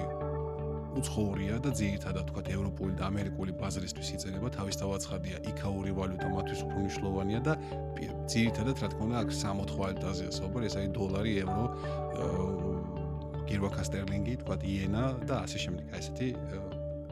უცხოურია 1.00 1.58
და 1.64 1.70
ძირითადად 1.80 2.26
თქვა 2.30 2.42
ევროპული 2.54 2.94
და 3.00 3.08
ამერიკული 3.10 3.56
ბაზრისთვის 3.58 4.10
იწერება 4.18 4.50
თავისთავად 4.54 5.00
ცხადია 5.06 5.38
იქაური 5.52 5.92
ვალუტა 5.98 6.28
მათთვის 6.34 6.62
უფრო 6.66 6.78
მნიშვნელოვანია 6.84 7.40
და 7.48 7.54
ძირითადად 8.30 8.76
რა 8.84 8.88
თქმა 8.94 9.04
უნდა 9.08 9.18
აქ 9.24 9.30
60 9.34 9.74
ვალუტაზეა 9.80 10.32
საუბარი 10.38 10.66
ეს 10.70 10.76
არის 10.78 10.92
დოლარი 10.98 11.34
ევრო 11.44 11.66
გირვაკა 13.48 13.84
სტერლინგი 13.86 14.34
თქვა 14.42 14.56
იენა 14.64 15.04
და 15.30 15.36
ასე 15.46 15.58
შემდეგ. 15.64 15.86
აი 15.94 16.00
ესეთი 16.02 16.28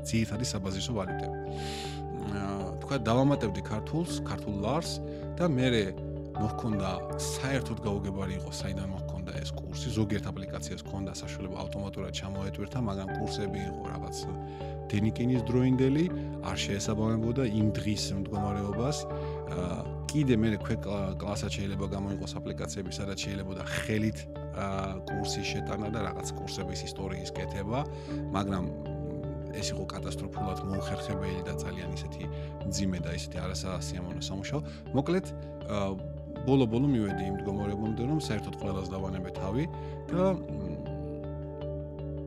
ძირითადი 0.10 0.46
საბაზისო 0.52 0.92
ვალუტები. 0.98 1.38
თქვა 2.82 2.96
დავამატებდი 3.06 3.62
ქართულს 3.66 4.22
ქართულ 4.26 4.56
ლარს 4.64 4.92
და 5.38 5.46
მე 5.52 5.68
მოხონდა 6.42 6.90
საერთოდ 7.22 7.80
გაუგებარი 7.86 8.34
იყო 8.40 8.52
საიდან 8.60 8.90
მოხონდა 8.92 9.34
ეს 9.42 9.52
კურსი 9.58 9.94
ზოგიერთ 9.98 10.26
აპლიკაციას 10.32 10.82
ჰქონდა 10.86 11.14
საშუალება 11.22 11.58
ავტომატურად 11.64 12.18
ჩამოეტვირთა 12.18 12.80
მაგრამ 12.90 13.10
კურსები 13.18 13.60
იყო 13.70 13.82
რაღაც 13.94 14.22
დენიკინის 14.92 15.42
დროინდელი 15.48 16.06
არ 16.52 16.58
შეესაბამებოდა 16.66 17.44
იმ 17.62 17.68
დღის 17.78 18.04
მდგომარეობას 18.22 18.98
კიდე 20.12 20.36
მე 20.42 20.50
ქვე 20.66 20.76
კლასად 21.22 21.52
შეიძლება 21.56 21.86
გამოიყოს 21.96 22.34
აპლიკაციები 22.42 22.92
სადაც 23.00 23.18
შეიძლება 23.26 23.68
ხელით 23.76 24.18
კურსის 25.08 25.46
შეტანა 25.54 25.94
და 25.96 26.00
რაღაც 26.10 26.34
კურსების 26.42 26.82
ისტორიის 26.90 27.32
კეთება 27.38 27.86
მაგრამ 28.36 28.66
ეს 29.56 29.72
იყო 29.74 29.84
კატასტროფულად 29.94 30.64
მოხერხებელი 30.72 31.42
და 31.48 31.54
ძალიან 31.60 31.92
ისეთი 31.96 32.24
ძიმე 32.72 33.00
და 33.04 33.12
ისეთი 33.20 33.38
არასასიამოვნო 33.44 34.24
სამუშაო. 34.24 34.60
მოკლედ 34.96 35.26
ბოლო-ბოლო 36.48 36.88
მივედი 36.92 37.24
იმ 37.30 37.36
მდგომარეობამდე, 37.38 38.02
რომ 38.10 38.20
საერთოდ 38.28 38.56
ყველას 38.62 38.88
დავანებე 38.94 39.30
თავი 39.38 39.66
და 40.12 40.26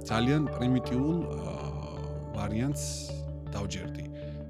ძალიან 0.04 0.42
პრიმიტიულ 0.54 1.16
ვარიანტს 2.36 2.84
დავჯერდი. 3.54 4.04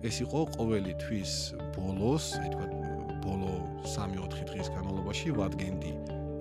ეს 0.05 0.17
იყო 0.21 0.41
ყოველი 0.57 0.93
თვის 1.01 1.33
ბოლოს, 1.77 2.25
აი 2.41 2.49
თქვა 2.53 2.67
ბოლო 3.25 3.53
3-4 3.89 4.45
დღის 4.51 4.69
განმავლობაში 4.77 5.29
ვადგენდი 5.39 5.93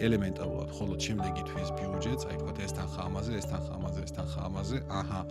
ელემენტარულად 0.03 0.69
ხოლო 0.75 0.95
შემდეგი 0.99 1.43
თვის 1.47 1.69
ბიუჯეტს, 1.79 2.23
აი 2.27 2.37
თქვა 2.41 2.51
ეს 2.65 2.73
თანხა 2.75 3.01
ამაზე, 3.07 3.31
ეს 3.39 3.47
თანხა 3.51 3.71
ამაზე, 3.79 3.99
ეს 4.03 4.13
თანხა 4.17 4.39
ამაზე, 4.49 4.77
აჰა 4.99 5.21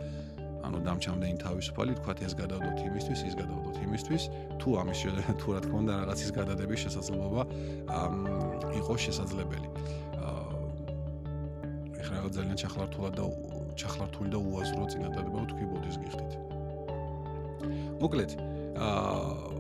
ანუ 0.63 0.79
დამჩამდენი 0.87 1.37
თავისუფალი 1.43 1.93
თქვა 1.99 2.13
ეს 2.27 2.33
გადავდოთ 2.39 2.79
იმისთვის, 2.87 3.21
ის 3.29 3.35
გადავდოთ 3.41 3.77
იმისთვის, 3.87 4.23
თუ 4.63 4.69
ამის 4.83 4.99
თუ 5.43 5.49
რა 5.55 5.61
თქმა 5.65 5.77
უნდა 5.83 5.93
რაღაცის 6.03 6.31
გადადების 6.39 6.79
შესაძლებლობა 6.85 7.43
იყო 8.81 8.95
შესაძლებელი. 9.07 9.69
ეხლა 12.03 12.15
რაღაც 12.19 12.33
ძალიან 12.39 12.57
ჩახლართულად 12.63 13.13
და 13.19 13.25
ჩახლართული 13.79 14.29
და 14.35 14.39
უაზრო 14.39 14.85
წინადადება 14.93 15.39
თქვი 15.51 15.65
ბოდის 15.73 15.97
გიხდით. 16.03 16.33
მოკლედ, 18.03 18.31
აა 18.79 19.53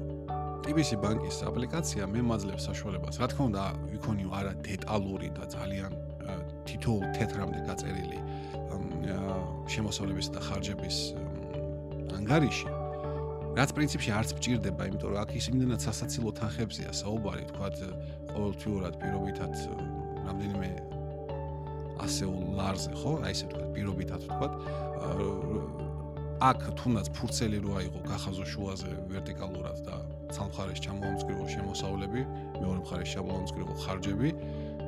TBC 0.62 0.94
ბანკის 1.02 1.42
აპლიკაცია 1.42 2.06
მე 2.06 2.20
მაძლევს 2.22 2.64
საშუალებას. 2.70 3.18
რა 3.18 3.26
თქმა 3.34 3.44
უნდა, 3.50 3.62
ვიქონიო 3.90 4.30
არა 4.30 4.52
დეტალური 4.62 5.28
და 5.34 5.44
ძალიან 5.50 5.92
თითოეულ 6.66 7.06
თეთრამდე 7.18 7.60
გაწერილი 7.66 8.18
შემოსავლების 9.72 10.32
და 10.34 10.40
ხარჯების 10.46 10.96
ანგარიში 12.18 12.82
რაც 13.52 13.72
პრინციპში 13.76 14.10
არც 14.16 14.30
მჭირდება, 14.32 14.82
იმიტომ 14.88 15.10
რომ 15.12 15.20
აქ 15.22 15.30
ის 15.36 15.46
იმდენად 15.52 15.80
სასაცილო 15.84 16.30
თანხებზია 16.40 16.90
საუბარი, 16.96 17.44
თქვათ 17.52 17.76
ყოველთვიურად 18.32 18.94
პირობითად 19.02 19.52
რამდენიმე 20.24 20.70
ასეულ 22.00 22.44
ლარზე, 22.56 22.92
ხო? 22.96 23.12
აი 23.28 23.32
ესე 23.36 23.46
თქვათ 23.52 23.68
პირობითად 23.76 24.20
თქვათ 24.24 24.52
აქ 26.48 26.60
თუნდაც 26.80 27.06
ფურცელი 27.14 27.58
რო 27.62 27.72
აიღო 27.78 28.00
გახაზო 28.08 28.44
შუაზე 28.52 28.92
ვერტიკალურად 29.12 29.76
და 29.84 30.00
სამხრეთ 30.32 30.78
ჩამოამსკრივო 30.88 31.44
შემოსავლები, 31.52 32.20
მეორე 32.56 32.78
მხარეს 32.82 33.12
ჩამოამსკრივო 33.14 33.72
ხარჯები 33.84 34.30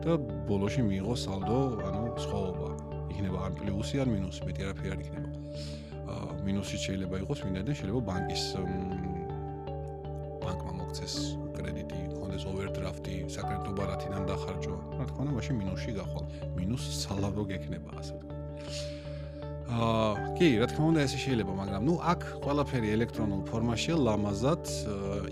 და 0.09 0.13
ბოლოში 0.49 0.83
მიიღო 0.89 1.15
სალდო, 1.21 1.61
ანუ 1.85 2.03
სხვაობა. 2.25 2.84
იქნება 3.15 3.39
ან 3.47 3.53
პლუსი 3.63 4.03
ან 4.03 4.09
მინუსი, 4.11 4.41
მეტი 4.51 4.61
არაფერი 4.67 4.91
არ 4.95 5.01
იქნება. 5.07 5.29
აა 6.05 6.35
მინუსი 6.45 6.77
შეიძლება 6.85 7.17
იყოს, 7.25 7.39
ვინაიდან 7.47 7.75
შეიძლება 7.79 8.01
ბანკის 8.11 8.45
ბანკმა 10.45 10.73
მოგცეს 10.77 11.15
კრედიტი, 11.57 12.01
კონდეს 12.19 12.45
ოვერდრაფტი, 12.51 13.15
საკრედიტო 13.33 13.73
ბარათიდან 13.79 14.23
დახარჯვა. 14.29 14.79
რა 14.99 15.05
თქმა 15.09 15.21
უნდა, 15.25 15.33
მაშინ 15.39 15.55
მინუსში 15.63 15.91
გახვალ. 15.99 16.25
მინუს 16.59 16.85
სალავრო 17.01 17.43
გექნება, 17.49 17.91
ასე 18.01 18.13
ვთქვი. 18.19 18.35
აა 19.65 20.37
კი, 20.37 20.49
რა 20.61 20.67
თქმა 20.69 20.85
უნდა, 20.93 21.01
ესე 21.09 21.19
შეიძლება, 21.25 21.53
მაგრამ 21.61 21.83
ნუ 21.89 21.95
აქ 22.13 22.21
ყველაფერი 22.45 22.89
ელექტრონულ 22.97 23.43
ფორმაშია, 23.49 23.97
ლამაზად, 23.97 24.65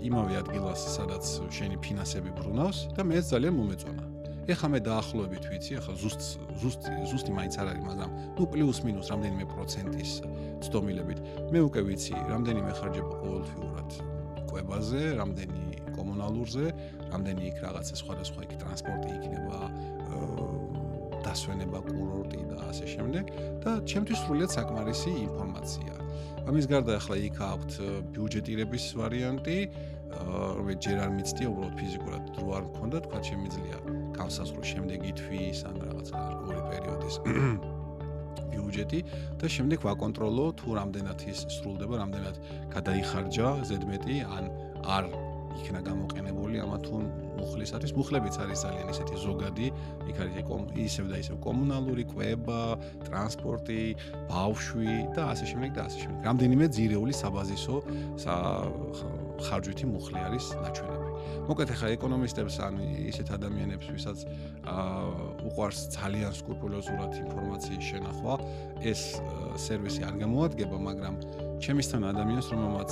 იმავე 0.09 0.33
ადგილას, 0.41 0.81
სადაც 0.97 1.23
შენი 1.53 1.77
ფინანსები 1.85 2.31
ბრუნავს 2.41 2.77
და 2.97 3.01
მე 3.05 3.21
ძალიან 3.21 3.53
მომეწონა. 3.61 4.12
ეხლა 4.43 4.67
მე 4.73 4.79
დაახლოებით 4.83 5.43
ვიცი, 5.47 5.71
ახლა 5.79 5.93
ზუსტ 6.03 6.21
ზუსტ 6.59 6.83
ზუსტი 7.07 7.31
მაინც 7.31 7.53
არ 7.63 7.67
არის, 7.71 7.83
მაგრამ 7.87 8.11
ნუ 8.35 8.43
პლუს 8.51 8.79
მინუს 8.83 9.07
რამდენიმე 9.13 9.45
პროცენტის 9.53 10.11
ცდომილებით. 10.67 11.19
მე 11.53 11.59
უკვე 11.63 11.81
ვიცი, 11.87 12.15
რამდენი 12.27 12.61
მეხარჯება 12.67 13.13
ყოველთვიურად 13.23 13.89
კვებაზე, 14.51 15.01
რამდენი 15.21 15.63
კომუნალურზე, 15.95 16.65
რამდენი 17.13 17.41
იქ 17.49 17.57
რაღაცა 17.63 17.95
სხვადასხვა 18.03 18.39
იქ 18.43 18.53
ტრანსპორტი 18.59 19.09
იქნება, 19.17 19.59
დასვენება 21.23 21.79
კურორტი 21.87 22.39
და 22.51 22.57
ასე 22.67 22.85
შემდეგ 22.93 23.25
და 23.63 23.71
ჩემთვის 23.87 24.19
სრულიად 24.27 24.51
საკმარისი 24.59 25.11
ინფორმაცია. 25.23 25.93
ამის 26.43 26.65
გარდა 26.67 26.91
ახლა 26.99 27.15
იქ 27.23 27.37
აქვთ 27.47 27.71
ბიუჯეტირების 28.11 28.85
ვარიანტი, 28.99 29.57
რომელიც 30.59 30.79
ჯერ 30.83 30.97
არ 30.99 31.11
მიცდია 31.15 31.47
უბრალოდ 31.47 31.75
ფიზიკურად 31.79 32.23
დრო 32.35 32.47
არ 32.59 32.63
მქონდა, 32.69 32.97
თქვა 33.07 33.19
შემიძლია 33.23 33.77
განსაზღვრო 34.17 34.63
შემდეგი 34.73 35.11
თვის 35.19 35.63
ან 35.69 35.75
რაღაც 35.83 36.07
გარკვეული 36.13 36.61
პერიოდის 36.71 37.15
ბიუჯეტი 38.53 38.99
და 39.41 39.49
შემდეგ 39.49 39.85
ვაკონტროლო 39.87 40.45
თუ 40.61 40.77
რამდენად 40.79 41.19
ის 41.29 41.45
სრულდება, 41.57 42.01
რამდენად 42.03 42.35
გადაიხარჯა 42.73 43.47
ზედმეტი 43.69 44.17
ან 44.37 44.49
არ 44.97 45.09
იქნა 45.53 45.79
გამოყენებული 45.85 46.57
ამა 46.63 46.77
თუ 46.85 46.99
მუხლისათვის. 47.37 47.91
მუხლებიც 47.97 48.35
არის 48.41 48.59
ძალიან 48.65 48.87
ისეთი 48.93 49.15
ზოგადი, 49.25 49.67
იქ 50.09 50.17
არის 50.23 50.33
ისევ 50.87 51.05
და 51.11 51.17
ისევ 51.23 51.35
კომუნალური 51.45 52.03
კვება, 52.09 52.61
ტრანსპორტი, 53.05 53.83
ბავშვი 54.31 54.93
და 55.15 55.21
ასე 55.33 55.45
შემდეგ 55.51 55.71
და 55.77 55.81
ასე 55.87 55.97
შემდეგ. 56.03 56.19
რამდენიმე 56.29 56.65
ძირეული 56.77 57.13
საბაზისო 57.21 57.75
ხარჯვითი 59.45 59.85
მუხლი 59.93 60.19
არის 60.27 60.45
ნაჩვენები. 60.63 61.02
მოკლედ 61.47 61.73
ახლა 61.75 61.89
ეკონომისტებს 61.97 62.55
ან 62.63 62.79
ისეთ 63.09 63.27
ადამიანებს, 63.37 63.87
ვისაც 63.95 64.19
აა 64.63 64.91
უყვარს 65.49 65.79
ძალიან 65.97 66.31
სკრუპულოზურად 66.39 67.11
ინფორმაციის 67.23 67.83
შენახვა, 67.91 68.33
ეს 68.91 69.01
სერვისი 69.65 70.01
არ 70.07 70.15
გამოადგება, 70.23 70.77
მაგრამ 70.89 71.15
ჩემისთან 71.63 72.01
ადამიანს, 72.11 72.47
რომელმაც 72.53 72.91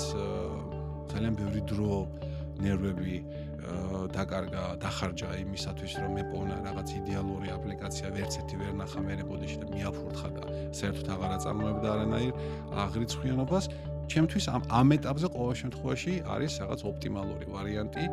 ძალიან 1.12 1.34
ბევრი 1.40 1.62
დრო, 1.68 1.96
ნერვები 2.62 3.18
დაკარგა, 4.12 4.64
დახარჯა 4.82 5.30
იმისათვის, 5.42 5.94
რომ 6.02 6.12
მეპოვნა 6.18 6.56
რაღაც 6.66 6.88
იდეალური 6.98 7.52
აპლიკაცია, 7.54 8.08
ვერც 8.16 8.34
ერთი 8.42 8.56
ვერ 8.62 8.74
ნახა 8.82 9.04
მე 9.06 9.14
რებოდიში 9.22 9.58
და 9.62 9.68
მიაფურთხა 9.72 10.30
და 10.38 10.44
საერთოდ 10.80 11.08
აღარა 11.16 11.38
წარმოებდა 11.46 11.88
არანაირ 11.94 12.34
აღრიცხვიანობას. 12.86 13.66
ჩემთვის 14.10 14.46
ამ 14.50 14.62
ამ 14.80 14.88
ეტაპზე 14.98 15.28
ყოველ 15.36 15.56
შემთხვევაში 15.62 16.14
არის 16.34 16.54
რაღაც 16.62 16.82
ოპტიმალური 16.92 17.46
ვარიანტი, 17.54 18.04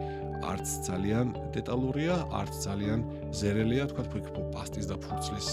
არც 0.50 0.66
ძალიან 0.88 1.26
დეტალურია, 1.56 2.14
არც 2.40 2.54
ძალიან 2.66 3.00
ზერელია, 3.40 3.84
თქვა 3.90 4.04
ფიქრო 4.12 4.42
პასტის 4.54 4.86
და 4.90 4.96
ფურცლის 5.04 5.48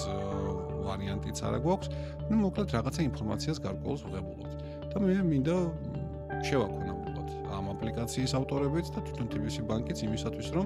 ვარიანტიც 0.88 1.38
არა 1.48 1.60
გვაქვს. 1.66 1.88
ну 2.30 2.36
მოკლედ 2.46 2.68
რაღაცა 2.76 3.02
ინფორმაციას 3.10 3.58
გარკვეულს 3.66 4.02
ვღებულობთ. 4.06 4.52
და 4.92 4.98
მე 5.04 5.16
მინდა 5.32 5.56
შევაქონა 6.48 6.92
უბრალოდ 7.00 7.30
ამ 7.56 7.66
აპლიკაციის 7.76 8.32
ავტორებიც 8.40 8.88
და 8.96 9.00
თვითონ 9.06 9.28
TBC 9.32 9.56
ბანკიც 9.70 10.00
იმისათვის 10.08 10.48
რომ 10.56 10.66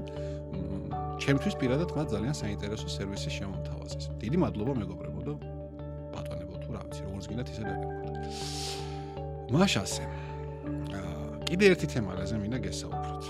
ჩემთვის 1.23 1.53
პირადად 1.60 1.88
თქვა 1.91 2.03
ძალიან 2.13 2.36
საინტერესო 2.41 2.88
სერვისი 2.95 3.29
შემომთავაზეს. 3.38 4.05
დიდი 4.21 4.38
მადლობა 4.43 4.73
მეგობრებო 4.82 5.21
და 5.27 5.34
როგორც 7.19 7.27
გინდათ 7.27 7.49
ისე 7.51 7.63
დაგეგმოთ. 7.67 8.59
მაშასე. 9.53 10.03
კიდე 11.49 11.65
ერთი 11.73 11.88
თემა 11.89 12.12
რაზე 12.19 12.38
მინდა 12.38 12.59
გესაუბროთ. 12.65 13.25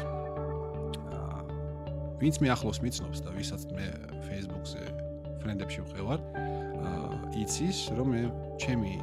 ვინც 2.19 2.35
მე 2.43 2.47
ახლოს 2.51 2.79
მიცნობს 2.83 3.19
და 3.23 3.29
ვისაც 3.31 3.61
მე 3.71 3.85
Facebook-ზე 4.27 4.83
ფრენდებში 5.39 5.81
ვხევარ, 5.87 6.19
იცის 7.39 7.79
რომ 7.95 8.07
მე 8.11 8.21
ჩემი 8.59 8.93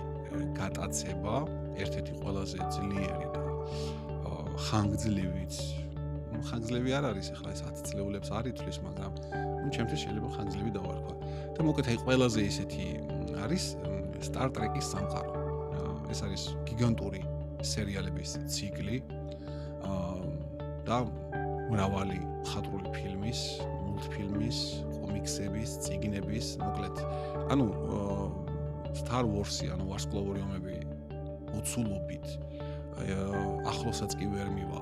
გატაცება 0.60 1.36
ერთ-ერთი 1.80 2.12
ყველაზე 2.20 2.58
ძლიერი 2.76 3.26
და 3.32 3.42
ხანგრძლივიც 4.68 5.54
ხანგრძლივი 6.46 6.90
არ 6.96 7.04
არის 7.10 7.28
ახლა 7.34 7.50
ეს 7.56 7.62
10 7.64 7.88
წლეულებს 7.88 8.28
არ 8.36 8.44
ითვლის, 8.52 8.78
მაგრამ 8.84 9.12
ну 9.64 9.68
ჩემთვის 9.72 10.00
შეიძლება 10.04 10.28
ხანგრძლივი 10.36 10.72
დავარქვა. 10.76 11.14
და 11.56 11.60
მოკეთ 11.64 11.86
აი 11.90 11.98
ყველაზე 12.04 12.40
ისეთი 12.52 12.86
არის 13.44 13.64
Star 14.20 14.48
Trek-ის 14.52 14.86
სამყარო. 14.92 15.35
ეს 16.12 16.20
არის 16.26 16.42
გიგანტური 16.68 17.22
სერიალების 17.66 18.30
ციკლი. 18.50 19.02
აა 19.86 20.16
და 20.86 21.02
მრავალი 21.66 22.18
ხატრული 22.46 22.92
ფილმის, 22.94 23.40
მულტფილმის, 23.86 24.58
კომიქსების, 25.02 25.70
წიგნების, 25.82 26.50
მოკლედ. 26.62 26.96
ანუ 27.50 27.66
Star 28.96 29.24
Wars-ი, 29.28 29.72
ანუ 29.74 29.84
ვარსკვლავური 29.90 30.40
ომები 30.46 30.76
მოცულობით 31.50 32.26
ახლოსაც 33.72 34.14
კი 34.16 34.30
ვერ 34.30 34.48
მივა 34.54 34.80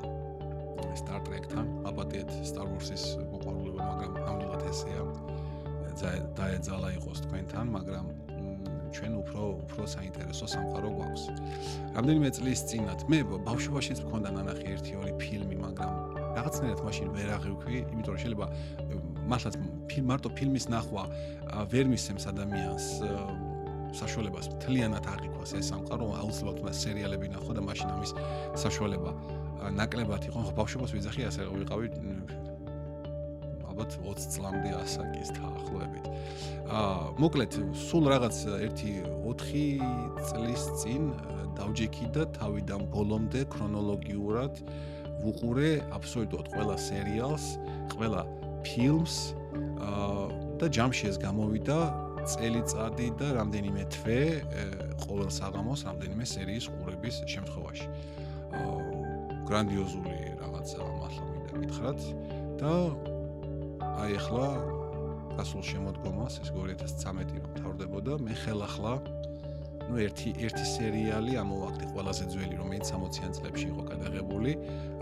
Star 0.94 1.18
Trek-თან. 1.26 1.66
აბადეთ 1.88 2.30
Star 2.46 2.68
Wars-ის 2.68 3.16
მოყვარულება, 3.32 3.80
მაგრამ 3.80 4.12
ამდენად 4.28 4.62
ესეა. 4.70 5.02
დაეძალა 6.38 6.88
იყოს 6.98 7.18
თქვენთან, 7.26 7.66
მაგრამ 7.70 8.06
ჩვენ 8.94 9.12
უფრო 9.22 9.40
უფრო 9.64 9.82
საინტერესო 9.94 10.46
სამყარო 10.54 10.88
გვაქვს. 10.96 11.24
რამდენიმე 11.96 12.28
წლის 12.36 12.60
წინათ 12.70 13.00
მე 13.10 13.18
ბავშვობაშიც 13.48 13.98
მქონდა 14.06 14.28
ნანახი 14.38 14.64
1-2 14.74 15.12
ფილმი, 15.22 15.56
მაგრამ 15.66 15.92
რაღაცნაირად 16.38 16.80
მაშინ 16.86 17.08
ვერ 17.14 17.28
აღივქვი, 17.38 17.76
იმიტომ 17.94 18.12
რომ 18.14 18.20
შეიძლება 18.22 18.46
მართლაც 19.30 19.54
ფილმ 19.90 20.06
მარტო 20.10 20.28
ფილმის 20.38 20.66
ნახვა 20.74 21.04
ვერ 21.72 21.86
მისცემს 21.92 22.24
ადამიანს 22.32 22.86
საშუალებას 23.94 24.46
მთლიანად 24.58 25.04
აღიქვას 25.06 25.50
ეს 25.54 25.66
სამყარო, 25.70 26.06
აუცილებლად 26.18 26.62
უნდა 26.62 26.72
სერიალები 26.74 27.26
ნახო 27.34 27.52
და 27.54 27.62
მაშინ 27.62 27.88
ამის 27.94 28.12
საშუალება 28.58 29.10
ნაკლებად 29.78 30.22
იყო. 30.28 30.38
ხო 30.44 30.52
ბავშვობას 30.58 30.90
ვიძახი 30.98 31.22
ასე 31.30 31.46
ვიყავი 31.46 31.86
ალბათ 33.74 33.98
20 34.06 34.30
წლამდე 34.30 34.70
ასაკის 34.78 35.30
დაახლოებით. 35.34 36.04
აა 36.70 37.18
მოკლედ 37.18 37.52
სულ 37.74 38.04
რაღაც 38.06 38.36
1-4 38.54 39.82
წლის 40.30 40.62
წინ 40.78 41.02
დავჯექი 41.58 42.06
და 42.14 42.22
თავიდან 42.38 42.86
ბოლომდე 42.94 43.42
ქრონოლოგიურად 43.50 44.62
ვუყურე 45.26 45.70
აბსოლუტურად 45.90 46.46
ყველა 46.54 46.76
სერიალს, 46.78 47.46
ყველა 47.98 48.22
ფილმს 48.62 49.14
აა 49.82 50.22
და 50.62 50.66
ჯამში 50.70 51.10
ეს 51.10 51.18
გამოვიდა 51.18 51.78
წელიწადი 52.30 53.08
და 53.18 53.26
რამდენიმე 53.42 53.82
თვე 53.90 54.22
ყოველ 55.02 55.28
საღამოს 55.34 55.82
რამდენიმე 55.90 56.24
სერიის 56.30 56.70
ყურების 56.78 57.16
შემთხვევაში. 57.26 57.86
აა 58.54 58.78
გრანდიოზული 59.50 60.14
რაღაცა 60.40 60.78
მართლა 60.78 61.24
მინდა 61.26 61.54
გითხრათ 61.58 62.00
და 62.62 62.72
აი 64.02 64.16
ახლა 64.18 64.46
გასულ 65.38 65.62
შემოდგომას 65.70 66.40
ეს 66.42 66.50
2013 66.54 67.38
რომ 67.42 67.52
თავდებოდა 67.62 68.18
მე 68.26 68.34
ხელახლა 68.42 68.94
ну 69.84 70.00
ერთი 70.00 70.32
ერთი 70.46 70.64
სერიალი 70.64 71.36
ამოვაგდი 71.42 71.86
ყველაზე 71.92 72.24
ძველი 72.32 72.54
რომელიც 72.60 72.88
60-იან 72.88 73.32
წლებში 73.36 73.66
იყო 73.68 73.82
გადაღებული. 73.92 74.52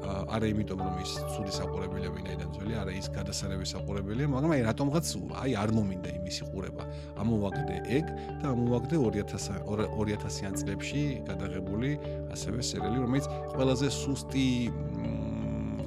არა 0.02 0.46
იმიტომ 0.50 0.80
რომ 0.82 0.96
ის 1.02 1.12
ცუდი 1.34 1.52
საყურებელია 1.54 2.10
ვინაიდან 2.10 2.48
ძველი 2.56 2.74
არა 2.82 2.92
ის 2.98 3.06
გადასარევი 3.14 3.66
საყურებელია 3.70 4.28
მაგრამ 4.34 4.54
აი 4.56 4.62
რატომღაც 4.66 5.06
აი 5.42 5.52
არ 5.62 5.70
მომინდა 5.78 6.10
იმის 6.18 6.36
იყურება 6.42 6.82
ამოვაგდე 7.22 7.76
ეგ 7.98 8.06
და 8.42 8.46
ამოვაგდე 8.50 8.96
2000 8.98 9.62
2000-იან 10.02 10.54
წლებში 10.58 11.02
გადაღებული 11.30 11.90
ასევე 12.34 12.60
სერიალი 12.66 12.98
რომელიც 13.06 13.26
ყველაზე 13.54 13.86
სუსტი 14.02 14.48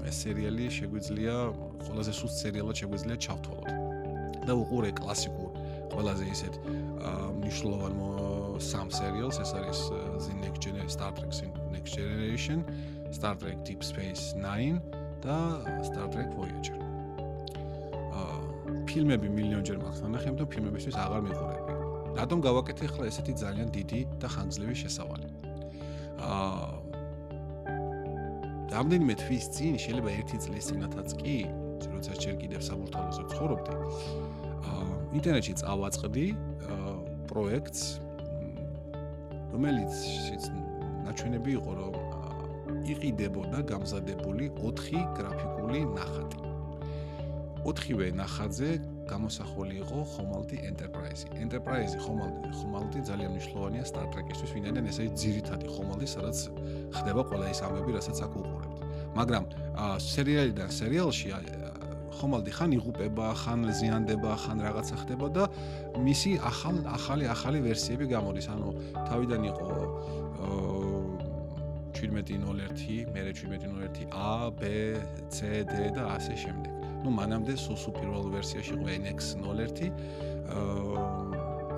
ეს 0.10 0.16
სერიალი 0.26 0.66
შეგვიძლია 0.78 1.36
ყველაზე 1.86 2.12
სუსტ 2.22 2.38
სერიალად 2.46 2.76
შეგვიძლია 2.82 3.18
ჩავთვალოთ. 3.26 3.86
და 4.46 4.54
უყურე 4.54 4.92
კლასიკურ 4.94 5.50
ყველაზე 5.94 6.26
ისეთ 6.30 6.54
მნიშვნელოვან 7.42 7.94
სამ 8.62 8.90
სერიალს. 8.94 9.38
ეს 9.42 9.52
არის 9.58 9.80
The 10.26 10.34
Next 10.44 10.60
Generation 10.66 10.90
Star 10.98 11.12
Trek 11.18 11.32
Next 11.74 11.92
Generation 11.98 12.60
Star 13.12 13.36
Trek 13.42 13.58
Deep 13.68 13.82
Space 13.82 14.24
9 14.38 14.82
და 15.26 15.38
Star 15.90 16.08
Trek 16.14 16.30
Voyager. 16.38 16.78
აა 18.16 18.86
ფილმები 18.88 19.28
მილიონჯერ 19.38 19.78
მაქვს 19.82 20.02
ნახე 20.16 20.32
და 20.40 20.46
ფილმებისთვის 20.46 20.96
აღარ 20.96 21.22
მიყურები. 21.28 21.74
რატომ 22.16 22.38
გავაკეთე 22.48 22.84
ახლა 22.90 23.06
ესეთი 23.12 23.34
ძალიან 23.44 23.70
დიდი 23.76 24.00
და 24.22 24.28
ხანგრძლივი 24.32 24.76
შესავალი? 24.84 25.28
აა 26.22 26.85
რამდენიმე 28.76 29.14
თვის 29.24 29.46
წინ 29.56 29.74
შეიძლება 29.80 30.10
ერთი 30.20 30.38
წლის 30.46 30.66
წინათაც 30.70 31.10
კი 31.22 31.38
როცა 31.96 32.14
ჯერ 32.24 32.36
კიდევ 32.42 32.62
საბურთალოზე 32.68 33.24
ცხოვრობდი 33.32 33.74
აა 34.72 34.84
ინტერნეტში 35.20 35.54
წავაწყდი 35.62 36.26
პროექტს 37.32 37.82
რომელიც 39.56 39.96
ნაჩვენები 41.06 41.52
იყო 41.56 41.72
რომ 41.80 41.96
იყიდებოდა 42.86 43.60
გამზადებული 43.70 44.50
4 44.60 45.04
გრაფიკული 45.18 45.80
ნახატი. 45.96 46.40
4-ვე 47.66 48.08
ნახატზე 48.20 48.70
გამოსახული 49.10 49.74
იყო 49.84 50.00
ხომალდი 50.14 50.58
Enterprise. 50.70 51.22
Enterprise 51.38 51.94
ხომალდი, 52.02 52.50
ხომალდი 52.60 53.00
ძალიან 53.10 53.30
მნიშვნელოვანია 53.36 53.84
Star 53.86 54.06
Trek-ისთვის, 54.14 54.52
ვინაიდან 54.56 54.86
ესე 54.92 55.04
ძირითადი 55.22 55.68
ხომალდი, 55.76 56.08
სადაც 56.10 56.38
ხდება 56.98 57.22
ყველა 57.30 57.46
ის 57.54 57.60
ამბები, 57.66 57.92
რასაც 57.98 58.18
აქ 58.26 58.34
უყურებთ. 58.42 58.78
მაგრამ 59.16 59.44
სერიალიდან 60.02 60.70
სერიალში 60.82 61.28
ხომალდი 62.16 62.52
ხან 62.58 62.72
იღუპება, 62.80 63.28
ხან 63.44 63.60
ზიანდება, 63.80 64.32
ხან 64.44 64.58
რაღაცა 64.66 64.96
ხდება 65.04 65.28
და 65.36 65.44
მისი 66.00 66.32
ახალ 66.52 66.76
ახალი 66.98 67.26
ახალი 67.36 67.60
ვერსიები 67.68 68.06
გამოდის. 68.16 68.48
ანუ 68.56 68.70
თავიდან 69.08 69.42
იყო 69.52 69.68
1701, 71.96 73.08
მე 73.14 73.22
1701 73.32 74.08
A, 74.12 74.52
B, 74.52 74.64
C, 75.32 75.64
D 75.64 75.92
და 75.96 76.04
ასე 76.16 76.36
შემდეგ. 76.36 76.75
ну 77.06 77.14
მანამდე 77.14 77.54
სუსუ 77.62 77.92
პირველ 78.02 78.30
ვერსიაში 78.34 78.76
ყო 78.82 78.88
NX01 78.98 79.80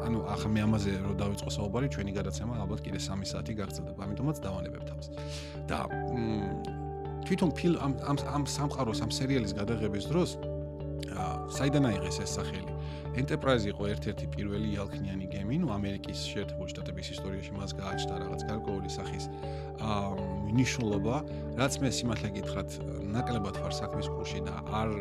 ანუ 0.07 0.19
ახლა 0.31 0.49
მე 0.55 0.61
ამაზე 0.63 0.91
რო 1.03 1.13
დავიწყო 1.19 1.51
საუბარი 1.51 1.87
ჩვენი 1.91 2.11
გადაცემა 2.15 2.53
ალბათ 2.63 2.79
კიდე 2.85 2.99
3 3.03 3.27
საათი 3.27 3.53
გაგრძელდება 3.59 4.07
ამიტომაც 4.07 4.37
დავანებებ 4.45 4.83
თავს 4.87 5.07
და 5.67 5.79
თვითონ 7.27 7.51
ფილ 7.59 7.75
ამ 7.83 7.93
ამ 8.07 8.43
სამყაროს 8.47 9.03
ამ 9.03 9.11
სერიალის 9.11 9.51
გადაღების 9.59 10.05
დროს 10.07 10.39
საიდან 11.53 11.83
აიღეს 11.91 12.19
ეს 12.25 12.31
სახელი 12.39 12.77
Enterprise 13.17 13.65
იყო 13.65 13.87
ერთ-ერთი 13.89 14.25
პირველი 14.29 14.67
იალქნიანი 14.77 15.25
გემი, 15.31 15.55
ну 15.63 15.71
ამერიკის 15.73 16.19
შეერთებული 16.29 16.69
შტატების 16.69 17.07
ისტორიაში 17.17 17.51
მას 17.57 17.71
გააჩნდა 17.79 18.15
რაღაც 18.21 18.41
გარკვეული 18.45 18.89
სახის 18.93 19.25
აა 19.81 20.27
ნიშნულობა, 20.53 21.15
რაც 21.57 21.73
მე 21.81 21.89
სიმართლე 21.97 22.29
გითხრათ, 22.37 22.69
ნაკლებად 23.17 23.57
ვარ 23.57 23.73
საქმის 23.73 24.11
კურსში 24.13 24.41
და 24.45 24.53
არ 24.69 24.93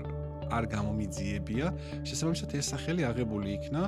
არ 0.46 0.64
გამომიძიებია. 0.72 1.66
შესაბამისად 2.08 2.50
ეს 2.56 2.66
სახელი 2.72 3.02
აღებული 3.10 3.48
იქნა 3.58 3.82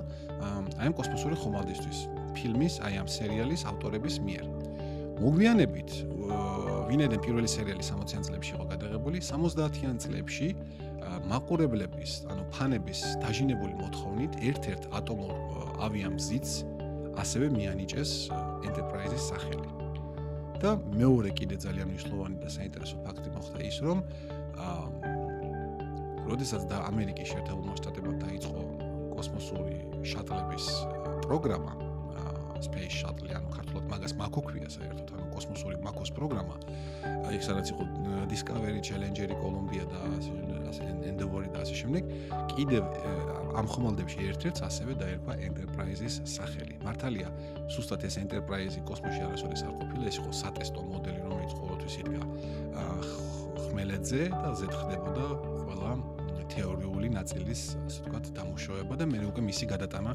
აი 0.76 0.86
ამ 0.90 0.94
კოსმოსური 0.98 1.36
ხომალდისთვის, 1.38 1.98
ფილმის, 2.36 2.74
აი 2.84 2.94
ამ 3.00 3.08
სერიალის 3.08 3.62
ავტორების 3.70 4.16
მიერ. 4.26 4.44
მოგვიანებით, 5.22 5.90
ვინედან 6.88 7.20
პირველი 7.22 7.48
სერიალი 7.48 7.82
60-იან 7.82 8.22
წლებში 8.28 8.52
იყო 8.54 8.64
გადაღებული, 8.72 9.18
70-იან 9.22 9.96
წლებში 10.02 10.48
მაყურებლების, 11.28 12.12
ანუ 12.32 12.42
ფანების 12.54 13.00
დაჟინებული 13.24 13.74
მოთხოვნით 13.80 14.32
ერთ-ერთ 14.50 14.82
ატომურ 15.00 15.32
ავიამზიც 15.88 16.46
ასევე 17.18 17.50
მიანიჭეს 17.56 18.12
Enterprise-ის 18.68 19.24
სახელი. 19.32 19.78
და 20.58 20.74
მეორე 20.74 21.30
კიდე 21.38 21.56
ძალიან 21.62 21.86
მნიშვნელოვანი 21.94 22.38
და 22.42 22.48
საინტერესო 22.50 22.96
ფაქტი 23.06 23.28
მოხდა 23.30 23.58
ის, 23.62 23.76
რომ 23.86 23.98
აა 24.58 24.86
როდესაც 26.28 26.62
და 26.66 26.76
ამერიკის 26.90 27.30
შეერთებულმა 27.30 27.74
შტატებმა 27.78 28.14
დაიწყო 28.26 28.62
კოსმოსური 29.14 29.76
შატლების 30.02 30.66
პროგრამა, 31.24 31.72
space 32.64 32.94
shuttle, 33.00 33.30
ანუ 33.38 33.48
ქართულად 33.54 33.84
მაგას 33.92 34.12
მაკო 34.18 34.40
ქვია 34.48 34.68
საერთოდ, 34.68 35.08
ანუ 35.14 35.26
კოსმოსური 35.34 35.76
მაკოს 35.84 36.10
პროგრამა. 36.16 36.56
აი 37.28 37.36
სადაც 37.38 37.66
იყო 37.72 37.82
Discovery, 38.32 38.80
Challenger, 38.82 39.28
Columbia 39.42 39.84
და 39.88 39.98
ასე 40.68 40.84
Endeavour 41.08 41.48
და 41.48 41.58
ასე 41.64 41.74
შემდეგ. 41.80 42.02
კიდევ 42.54 42.82
ამ 43.58 43.66
ხომალდებში 43.72 44.18
ერთ-ერთს 44.30 44.60
ასევე 44.68 44.92
დაერქვა 45.00 45.34
Enterprise-ის 45.48 46.14
სახელი. 46.28 46.74
მართალია, 46.84 47.28
სუსტად 47.72 48.04
ეს 48.04 48.14
Enterprise-ი 48.22 48.80
კოსმოსში 48.84 49.22
არასოდეს 49.26 49.62
არ 49.64 49.72
ყოფილა, 49.80 50.04
ეს 50.10 50.16
იყო 50.20 50.30
სატესტო 50.42 50.80
მოდელი, 50.92 51.20
რომელიც 51.24 51.52
ყოველთვის 51.58 51.94
იდგა 52.02 52.22
ხმელეთზე 53.64 54.20
და 54.32 54.50
ზეთხდებოდა 54.60 55.26
ყველა 55.64 55.92
თეორიული 56.48 57.08
ნაწილის, 57.12 57.62
ასე 57.88 57.98
ვთქვათ, 58.04 58.24
დამუშავება 58.36 58.94
და 58.96 59.04
მე 59.04 59.18
უკვე 59.28 59.42
მისი 59.48 59.64
გადატანა 59.72 60.12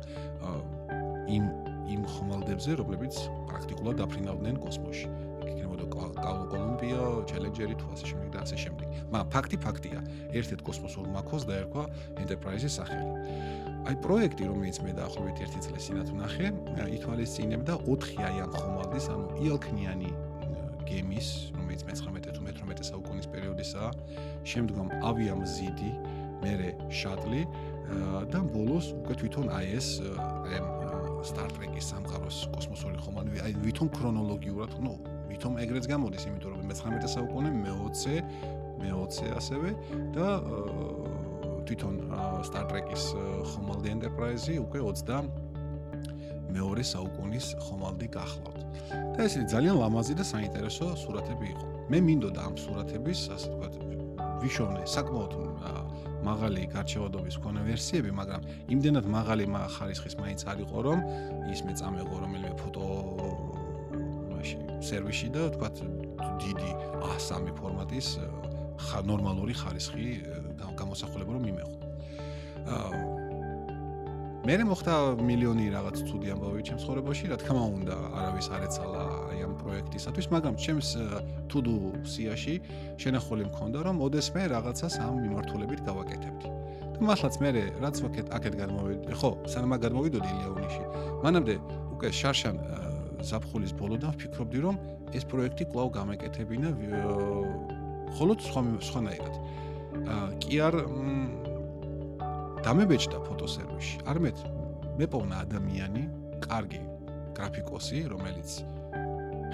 იმ 1.29 1.43
იმ 1.93 2.03
ხომალდებზე, 2.13 2.71
რომლებიც 2.79 3.13
პრაქტიკულად 3.49 3.95
დაფრინავდნენ 4.01 4.55
კოსმოსში. 4.63 5.07
იქნებოდა 5.43 5.85
კოლუმბია, 6.51 7.01
ჩელენჯერი 7.29 7.75
თუ 7.79 7.87
ასე 7.93 8.05
შემდეგ 8.09 8.29
და 8.33 8.39
ასე 8.43 8.57
შემდეგ. 8.63 8.87
მაგრამ 9.13 9.29
ფაქტი 9.33 9.57
ფაქტია, 9.65 9.99
ერთ-ერთ 10.39 10.61
კოსმოსურ 10.67 11.05
მაქოს 11.13 11.43
დაერქვა 11.49 11.83
Enterprise-ის 12.23 12.73
სახელი. 12.79 13.07
აი 13.83 13.95
პროექტი, 14.05 14.43
რომელიც 14.47 14.77
მე 14.83 14.91
დაახლოებით 14.99 15.37
1 15.43 15.61
წლის 15.65 15.83
წინათ 15.87 16.07
ვნახე, 16.13 16.47
ითვალისწინებდა 16.97 17.73
4 17.83 18.15
აი 18.23 18.35
ამ 18.43 18.51
ხომალდის, 18.55 19.05
ანუ 19.13 19.27
იალქნიანი 19.43 20.09
გემის, 20.87 21.27
რომელიც 21.57 21.81
მე-19 21.87 22.31
თუ 22.35 22.41
მე-18 22.47 22.83
საუკუნის 22.89 23.27
პერიოდისაა, 23.33 23.89
შემდგომ 24.47 24.87
ავიამზიდი, 25.09 25.91
მერე 26.43 26.69
შატლი 26.91 27.41
და 28.31 28.39
ბოლოს 28.51 28.91
უკვე 28.99 29.13
თვითონ 29.19 29.47
აი 29.53 29.65
ეს 29.79 29.87
Star 31.23 31.47
Trek-ის 31.55 31.87
სამყაროს 31.93 32.37
კოსმოსური 32.51 32.99
ხომალდი, 32.99 33.39
აი 33.47 33.53
ვითომ 33.63 33.89
ქრონოლოგიურად, 33.95 34.73
ნუ 34.83 34.93
ვითომ 35.31 35.55
ეგრეც 35.63 35.87
გამოდის, 35.87 36.27
იმიტომ 36.27 36.51
რომ 36.53 36.67
მე-19 36.71 37.11
საუკუნე, 37.15 37.49
მე-20, 37.63 38.19
მე-20 38.83 39.31
ასევე 39.39 39.69
და 40.17 40.27
თვითონ 41.63 41.95
Star 42.43 42.65
Trek-ის 42.67 43.05
ხომალდი 43.55 43.95
Enterprise-ი 43.95 44.59
უკვე 44.67 44.83
20 44.91 45.31
მეორე 46.53 46.83
საუკუნის 46.85 47.47
ხომალდი 47.65 48.07
გახლავთ. 48.13 48.61
და 49.13 49.25
ესე 49.25 49.41
ძალიან 49.49 49.77
ლამაზი 49.79 50.13
და 50.17 50.25
საინტერესო 50.25 50.85
სურათები 50.97 51.45
იყო. 51.53 51.65
მე 51.89 51.97
მინდოდა 52.07 52.39
ამ 52.49 52.55
სურათების, 52.57 53.19
ასე 53.35 53.47
ვთქვათ, 53.53 53.73
ვიშოვნე 54.43 54.83
საკმაოდ 54.93 55.33
მაღალი 56.23 56.61
გარჩევადობის 56.71 57.35
მქონე 57.39 57.61
ვერსიები, 57.67 58.11
მაგრამ 58.15 58.47
იმდენად 58.75 59.07
მაღალი 59.11 59.45
ხარისხის 59.75 60.15
მაინც 60.19 60.45
არ 60.51 60.63
იყო, 60.63 60.77
რომ 60.87 60.99
ის 61.51 61.59
მეწამეღო 61.67 62.15
რომელიმე 62.23 62.51
ფოტო 62.59 62.87
მაშინ 64.35 64.61
სერვისი 64.83 65.27
და 65.35 65.43
თქვათ 65.55 65.75
დიდი 66.43 66.71
A3 67.11 67.55
ფორმატის 67.59 68.07
ნორმალური 69.07 69.53
ხარისხი 69.55 70.07
გამოსახულება 70.79 71.31
რომ 71.35 71.43
მიმეღო. 71.47 71.75
აა 72.63 73.22
მე 74.43 74.57
მოხდა 74.67 75.23
მილიონი 75.23 75.65
რაღაც 75.71 76.01
ცუდი 76.03 76.33
ამბავი 76.35 76.63
ჩემს 76.67 76.83
ხორებაში, 76.83 77.29
რა 77.31 77.37
თქმა 77.39 77.63
უნდა, 77.63 77.95
არავის 78.11 78.47
არ 78.51 78.63
ეცალა 78.67 79.03
აი 79.31 79.39
ამ 79.39 79.53
პროექტისათვის, 79.55 80.27
მაგრამ 80.35 80.55
ჩემს 80.59 80.89
to-do 81.47 81.75
სიაში 82.03 82.55
შენახული 82.99 83.47
მქონდა, 83.47 83.79
რომ 83.87 84.03
ოდესმე 84.03 84.43
რაღაცას 84.51 84.99
ამ 84.99 85.15
მიმართულებით 85.23 85.79
გავაკეთებდი. 85.87 86.47
და 86.91 86.99
მართლაც 87.07 87.35
მე 87.39 87.49
რაც 87.87 87.95
ვაკეთ 88.03 88.27
აქეთ 88.35 88.53
გადმოვიდი, 88.59 89.15
ხო, 89.15 89.31
სანამ 89.47 89.73
გადმოვიდოდი 89.79 90.31
ლეონიში. 90.35 90.83
მანამდე 91.23 91.55
უკვე 91.95 92.07
შარშან 92.11 92.55
ზაფხულის 93.23 93.71
ბოლოდან 93.79 94.11
ვფიქრობდი, 94.11 94.59
რომ 94.59 94.75
ეს 95.15 95.23
პროექტი 95.23 95.63
კვლავ 95.71 95.87
გამეკეთებინა 96.03 96.69
ხოლო 98.19 98.33
სხვა 98.43 98.61
სხვანაირად. 98.91 99.35
აა 100.03 100.27
კი 100.43 100.55
არ 100.67 100.75
დამებეჭდა 102.63 103.17
ფოტოსერვისში. 103.27 103.97
არამედ 104.07 104.37
მეპოვნა 104.99 105.35
ადამიანი, 105.43 106.03
კარგი 106.47 106.81
გრაფიკოსი, 107.35 107.99
რომელიც 108.13 108.49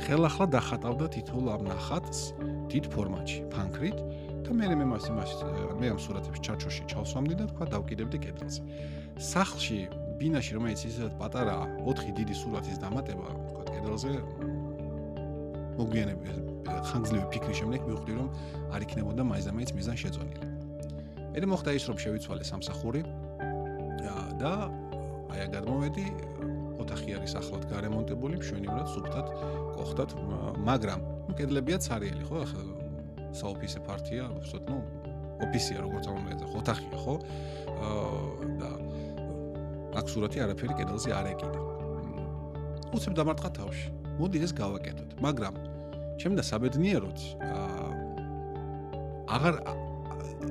ხელახლა 0.05 0.45
დახატავდა 0.55 1.05
თითოეულ 1.16 1.47
ამ 1.55 1.64
ნახატს 1.74 2.20
დიდ 2.72 2.86
ფორმატში, 2.93 3.39
ფანქრით 3.53 3.97
და 4.45 4.51
მე 4.55 4.66
მე 4.80 4.86
მას 4.93 5.05
იმას 5.12 5.32
მე 5.82 5.88
ამ 5.93 5.99
სურათებს 5.99 6.39
ჩარჩოში 6.45 6.84
ჩავსვამდი 6.91 7.36
და 7.39 7.45
თქვა 7.51 7.66
დავკიდებდი 7.74 8.18
კედელზე. 8.26 8.62
სახლში, 9.20 9.80
ბინაში, 10.20 10.51
რომელიც 10.57 10.82
ისეთ 10.89 11.12
პატარაა, 11.20 11.66
4 11.89 12.14
დიდი 12.18 12.36
სურათის 12.41 12.78
დამატება, 12.84 13.28
თქვა 13.49 13.64
კედელზე 13.74 14.12
მოგვიანებით 15.80 16.38
ხანგრძლივი 16.89 17.26
ფიქრის 17.34 17.57
შემდეგ 17.62 17.82
მივხვდი 17.89 18.14
რომ 18.20 18.30
არ 18.76 18.82
იქნებოდა 18.86 19.24
მაინც 19.32 19.45
და 19.49 19.53
მაინც 19.57 19.72
მიზან 19.78 19.97
შეწონილი. 20.03 20.48
მე 21.34 21.45
მოხდა 21.53 21.71
ის 21.77 21.86
რომ 21.89 21.97
შევიცვალე 22.01 22.43
სამსახური. 22.45 23.01
და 24.39 24.71
აი 25.30 25.39
აგ 25.45 25.49
გადმოვედი 25.51 26.05
ოთახი 26.80 27.15
არის 27.19 27.34
ახლად 27.41 27.63
გარემონტებული 27.69 28.39
მშვენივრად 28.39 28.88
სუფთად 28.93 29.27
ყოხდათ 29.75 30.15
მაგრამ 30.63 31.01
კედლებია 31.36 31.77
ცარიელი 31.84 32.23
ხო? 32.23 32.38
ახლა 32.47 32.63
საოფისე 33.36 33.80
პარტია 33.84 34.30
უბრალოდ 34.32 34.63
ნუ 34.71 34.77
ოფისია 35.43 35.84
როგორც 35.84 36.05
ამომეძახ 36.07 36.51
ოთახია 36.61 36.97
ხო? 37.03 37.15
და 38.63 38.69
აქ 39.99 40.05
სურათი 40.13 40.39
არაფერი 40.45 40.73
კედელზე 40.80 41.11
არ 41.19 41.27
ეკიდა. 41.36 41.59
უცებ 42.95 43.13
დამარტყა 43.19 43.49
თავში. 43.59 43.88
მოდი 44.19 44.38
ეს 44.45 44.51
გავაკეთოთ. 44.55 45.09
მაგრამ 45.19 45.53
ჩემ 46.19 46.34
და 46.39 46.43
საბედნიეროდ 46.43 47.17
აღარ 49.36 49.55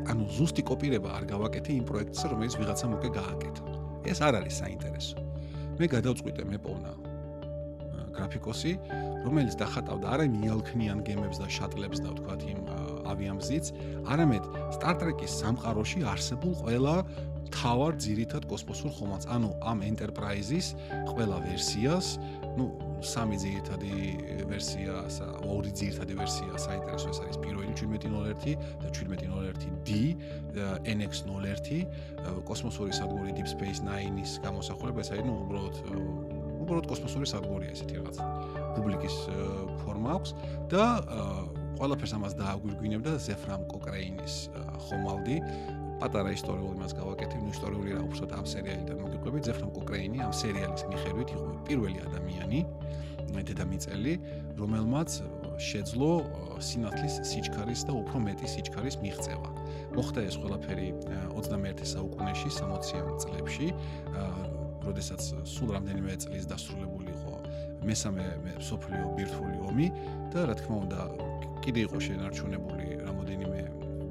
ანუ 0.06 0.24
ზუსტი 0.36 0.62
კოპირება 0.70 1.10
არ 1.18 1.24
გავაკეთე 1.32 1.70
იმ 1.78 1.84
პროექტზე, 1.90 2.24
რომელიც 2.32 2.54
ვიღაცამ 2.60 2.90
უკვე 2.98 3.08
გააკეთა. 3.18 3.62
ეს 4.06 4.18
არ 4.22 4.34
არის 4.40 4.54
საინტერესო. 4.62 5.16
მე 5.78 5.86
გადავწყვიტე 5.94 6.42
მეპოვნა 6.52 6.92
გრაფიკოსი, 8.18 8.72
რომელიც 9.22 9.54
დახატავდა 9.62 10.06
არა 10.14 10.26
მიალქნიან 10.34 10.98
გემებს 11.06 11.38
და 11.38 11.46
შატლებს 11.46 12.02
და 12.02 12.10
თქვათ 12.18 12.42
იმ 12.50 12.60
ავიამზიც, 13.12 13.64
არამედ 14.10 14.44
Star 14.74 14.94
Trek-ის 14.98 15.32
სამყაროში 15.38 16.02
არსებულ 16.02 16.52
ყველა 16.62 16.94
თავარ 17.54 17.92
ძირითად 18.02 18.42
კოსმოსურ 18.50 18.92
ხომალდს, 18.98 19.26
ანუ 19.32 19.50
ამ 19.62 19.78
Enterprise-ის 19.86 20.74
ყველა 21.14 21.36
ვერსიას, 21.46 22.06
ну, 22.58 22.74
სამი 23.02 23.36
ძირითადი 23.38 23.92
ვერსია, 24.48 24.94
ორი 25.46 25.70
ძირითადი 25.70 26.14
ვერსია 26.18 26.52
საინტერესო 26.58 27.08
ეს 27.12 27.18
არის. 27.22 27.36
პირველი 27.44 27.72
1701 27.78 28.56
და 28.82 28.88
1701D, 28.90 29.88
NX01, 30.86 31.68
კოსმოსური 32.48 32.92
სადგური 32.92 33.34
Deep 33.36 33.48
Space 33.48 33.80
Nine-ის 33.84 34.38
გამოსახულება, 34.42 35.00
ეს 35.04 35.10
არის, 35.14 35.24
ну, 35.28 35.34
უბრალოდ 35.46 35.74
უბრალოდ 36.58 36.86
კოსმოსური 36.90 37.26
სადგურია 37.28 37.70
ესეთი 37.72 37.94
რაღაც. 38.02 38.16
პუბლიკის 38.76 39.16
ფორმა 39.82 40.10
აქვს. 40.18 40.30
და 40.68 40.84
ყველაფერს 41.78 42.12
ამას 42.18 42.34
დააგვირგვინებდა 42.38 43.12
ზეფრამ 43.22 43.62
კოკრეინის 43.70 44.34
ხომალდი 44.88 45.36
პატარა 45.98 46.30
ისტორიული 46.34 46.76
მას 46.78 46.92
გავაკეთებ, 46.98 47.40
ნუ 47.42 47.50
ისტორიული 47.54 47.90
რა 47.96 48.02
უბრალოდ 48.06 48.32
ამ 48.38 48.46
სერიალიდან 48.54 48.96
მოგიყვებით, 49.02 49.42
ზეფრამ 49.48 49.70
კოკრეინი 49.78 50.18
ამ 50.26 50.32
სერიალის 50.42 50.82
მიხედვით 50.92 51.28
იყო 51.34 51.48
პირველი 51.68 51.98
ადამიანი, 52.08 52.60
დედამიწელი, 53.48 54.12
რომელმაც 54.58 55.10
შეძლო 55.58 56.10
სინათლის 56.64 57.14
სიჩქარის 57.28 57.80
და 57.88 57.92
უფრო 57.98 58.18
მეტი 58.24 58.46
სიჩქარის 58.54 58.96
მიღწევა. 59.02 59.50
მოხდა 59.94 60.20
ეს 60.28 60.36
ყველაფერი 60.42 60.88
21 61.34 61.84
საუკუნეში, 61.92 62.48
60-იან 62.56 63.16
წლებში, 63.22 63.68
როდესაც 64.84 65.22
სულ 65.44 65.68
რამდენიმე 65.76 66.12
წლის 66.24 66.44
დასრულებული 66.50 67.10
იყო 67.14 67.34
მესამე 67.88 68.24
სოფლიო 68.64 69.04
ბირთვული 69.18 69.58
ომი 69.68 69.86
და 70.32 70.40
რა 70.48 70.54
თქმა 70.58 70.76
უნდა, 70.84 71.00
კიდე 71.62 71.80
იყო 71.88 71.98
შენარჩუნებული 72.06 72.86
რამოდენიმე 73.06 73.60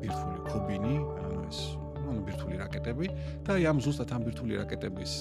ბირთვული 0.01 0.39
კობინი, 0.51 0.95
ანუ 1.25 1.39
ეს 1.47 1.59
ანუ 2.11 2.21
ბირთვული 2.27 2.57
რაკეტები 2.63 3.07
და 3.47 3.57
აი 3.57 3.63
ამ 3.71 3.77
ზუსტად 3.85 4.13
ამ 4.15 4.21
ბირთვული 4.27 4.59
რაკეტების 4.61 5.13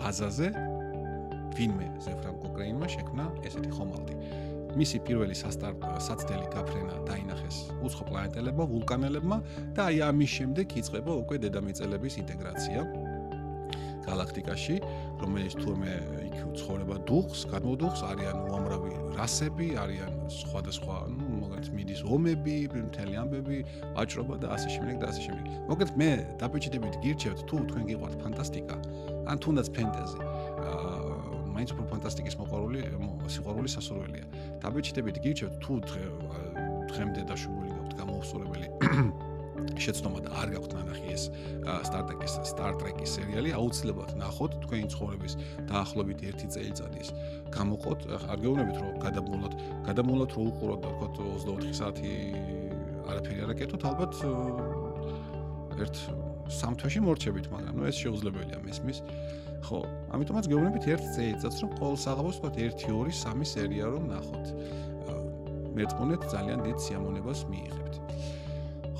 ბაზაზე 0.00 0.48
ვინმე 1.56 1.86
ზეფრამ 2.04 2.36
კოკრეინმა 2.44 2.86
შექმნა 2.94 3.24
ესეთი 3.48 3.70
ხომალდი. 3.74 4.14
მისი 4.78 4.98
პირველი 5.02 5.34
საცდელი 5.34 6.46
გაფრენა 6.54 6.96
დაინახეს 7.08 7.56
უცხო 7.82 8.04
პლანეტელებმა, 8.06 8.64
ვულკანელებმა 8.70 9.38
და 9.74 9.88
აი 9.90 9.98
ამის 10.08 10.30
შემდეგ 10.38 10.76
იწყება 10.80 11.12
უკვე 11.26 11.42
დედამიწელების 11.42 12.14
ინტეგრაცია 12.22 12.86
galaktikაში, 14.06 14.76
რომელიც 15.22 15.54
თურმე 15.60 15.94
იქ 16.26 16.36
ცხოვრება 16.58 16.96
დუხს, 17.08 17.40
გადმოდუხს, 17.52 18.00
არიან 18.10 18.38
უამრავი 18.48 18.92
რასები, 19.18 19.68
არიან 19.82 20.12
სხვადასხვა, 20.40 20.96
ну, 21.14 21.29
მაგალითად, 21.60 21.76
მიდის 21.76 22.00
ომები, 22.08 22.56
მთელი 22.72 23.14
ამბები, 23.20 23.58
ვაჭრობა 23.96 24.34
და 24.40 24.46
ასე 24.56 24.68
შემდეგ 24.72 24.96
და 25.00 25.06
ასე 25.10 25.20
შემდეგ. 25.28 25.44
მოკლედ 25.68 25.90
მე 26.00 26.10
დაბეჭდებით 26.40 26.94
გირჩევთ 27.04 27.38
თუ 27.48 27.56
თქვენ 27.68 27.84
გიყვართ 27.90 28.14
ფანტასტიკა, 28.22 28.76
ან 29.28 29.36
თუნდაც 29.44 29.66
ფენტეზი. 29.76 30.18
აა 30.20 31.20
მაინც 31.50 31.68
უფრო 31.76 31.84
ფანტასტიკის 31.92 32.34
მოყვარული 32.40 32.78
სიყვარული 33.28 33.68
სასურველია. 33.68 34.26
დაბეჭდებით 34.64 35.16
გიჩევთ 35.20 35.54
თუ 35.60 35.72
დღემდე 36.90 37.20
დაშვებული 37.28 37.68
გაქვთ 37.76 37.92
გამოუსწორებელი 38.00 39.28
შეცდომა 39.80 40.20
და 40.24 40.30
არ 40.40 40.48
გაქვთ 40.54 40.72
ნანახი 40.76 41.06
ეს 41.14 41.24
Star 42.50 42.72
Trek-ის 42.80 43.10
სერიალი, 43.16 43.52
აუცილებლად 43.56 44.14
ნახოთ 44.20 44.52
თქვენი 44.64 44.86
ცხოვრების 44.92 45.34
დაახლოებით 45.70 46.18
1 46.30 46.52
წელიწადის. 46.54 47.08
გამოყოთ, 47.54 48.00
არ 48.30 48.38
გეუბნებით 48.44 48.76
რომ 48.80 48.94
გადამულოთ, 49.04 49.54
გადამულოთ 49.88 50.30
რომ 50.36 50.44
უყუროთ 50.50 50.80
და 50.84 50.90
თქო 50.96 51.06
24 51.16 51.74
საათი 51.80 52.10
არაფერი 53.10 53.40
არ 53.44 53.50
აკეთოთ, 53.54 53.82
ალბათ 53.90 54.12
ერთ 55.84 55.96
სამ 56.50 56.74
თვეში 56.80 57.00
მორჩებით, 57.06 57.46
მაგრამ 57.54 57.74
ნუ 57.78 57.84
ეს 57.90 57.96
შეუძლებელია 58.02 58.58
მესმის. 58.64 58.98
ხო, 59.60 59.78
ამიტომაც 60.16 60.44
გეუბნებით 60.50 60.84
ერთ 60.88 61.04
წელიწადს 61.14 61.58
რომ 61.62 61.70
ყოველ 61.78 61.96
საღამოს 62.00 62.36
თქვა 62.40 62.50
1, 62.56 62.72
2, 62.80 63.12
3 63.12 63.44
სერია 63.44 63.86
რომ 63.92 64.04
ნახოთ. 64.08 64.46
მერწმუნეთ 65.76 66.22
ძალიან 66.32 66.58
დიდ 66.66 66.78
სიამონებას 66.82 67.40
მიიღებთ. 67.50 67.94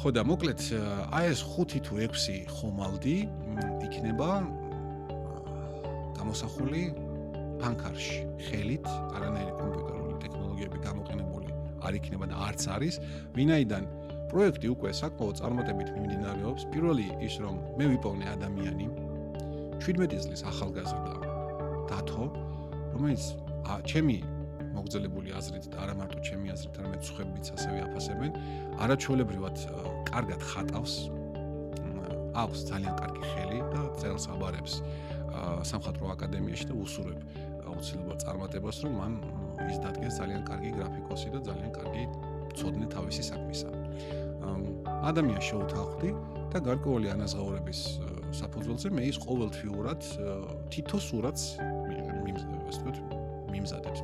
ხო 0.01 0.09
და 0.17 0.23
მოკლედ 0.25 0.61
აი 1.13 1.27
ეს 1.29 1.41
5 1.45 1.81
თუ 1.85 1.99
6 2.09 2.49
ხომალდი 2.57 3.17
იქნება 3.85 4.29
გამოსახული 6.17 6.85
ფანქარში, 7.61 8.23
ხელით, 8.49 8.89
არანაირი 8.89 9.53
კომპიუტერული 9.61 10.15
ტექნოლოგიები 10.25 10.79
გამოყენებული 10.87 11.53
არ 11.85 11.99
იქნება 12.01 12.31
და 12.33 12.37
არც 12.49 12.65
არის, 12.77 12.95
ვინაიდან 13.37 13.85
პროექტი 14.33 14.73
უკვე 14.73 14.91
საკმაოდ 14.97 15.35
წარმატებით 15.41 15.89
მიმდინარეობს. 15.93 16.63
პირველი 16.73 17.07
ის 17.21 17.35
რომ 17.45 17.61
მე 17.77 17.85
ვიპოვნე 17.93 18.27
ადამიანი 18.41 18.87
17 19.85 20.25
წლის 20.25 20.41
ახალგაზრდა 20.49 21.15
დათო, 21.93 22.25
რომელიც 22.97 23.25
ჩემი 23.85 24.19
მოგზელებული 24.81 25.37
აზრით 25.37 25.71
და 25.71 25.77
არა 25.85 25.95
მარტო 26.01 26.19
ჩემი 26.25 26.53
აზრით, 26.57 26.75
არამედ 26.81 27.03
სხვებიც 27.05 27.47
ასევე 27.55 27.79
აფასებენ, 27.87 28.31
არაჩვეულებრივად 28.81 29.57
კარგად 30.09 30.41
ხატავს. 30.51 30.95
აქვს 32.31 32.61
ძალიან 32.71 32.95
კარგი 32.95 33.23
ხელი 33.27 33.59
და 33.75 33.81
წერს 34.01 34.25
აბარებს 34.31 34.75
სამხატვრო 35.67 36.07
აკადემიაში 36.15 36.67
და 36.71 36.75
უსურებ 36.79 37.19
აუცილებლად 37.67 38.19
წარმატებას, 38.23 38.77
რომ 38.87 38.93
მან 39.01 39.13
ის 39.67 39.79
დადგეს 39.83 40.15
ძალიან 40.21 40.43
კარგი 40.47 40.71
გრაფიკოსი 40.79 41.29
და 41.35 41.41
ძალიან 41.51 41.73
კარგი 41.75 42.05
ცოდნე 42.55 42.87
თავისი 42.95 43.23
საქმისა. 43.31 43.69
ადამიანს 45.11 45.45
შეუთავხდი 45.51 46.11
და 46.55 46.59
გარკვეული 46.67 47.07
ანაზღაურების 47.15 47.81
საფუძველზე 48.41 48.89
მე 48.95 49.03
ის 49.11 49.19
ყოველთვიურად 49.27 50.01
თითო 50.71 50.99
სურათს 50.99 51.45
მიმზადებს, 52.25 53.20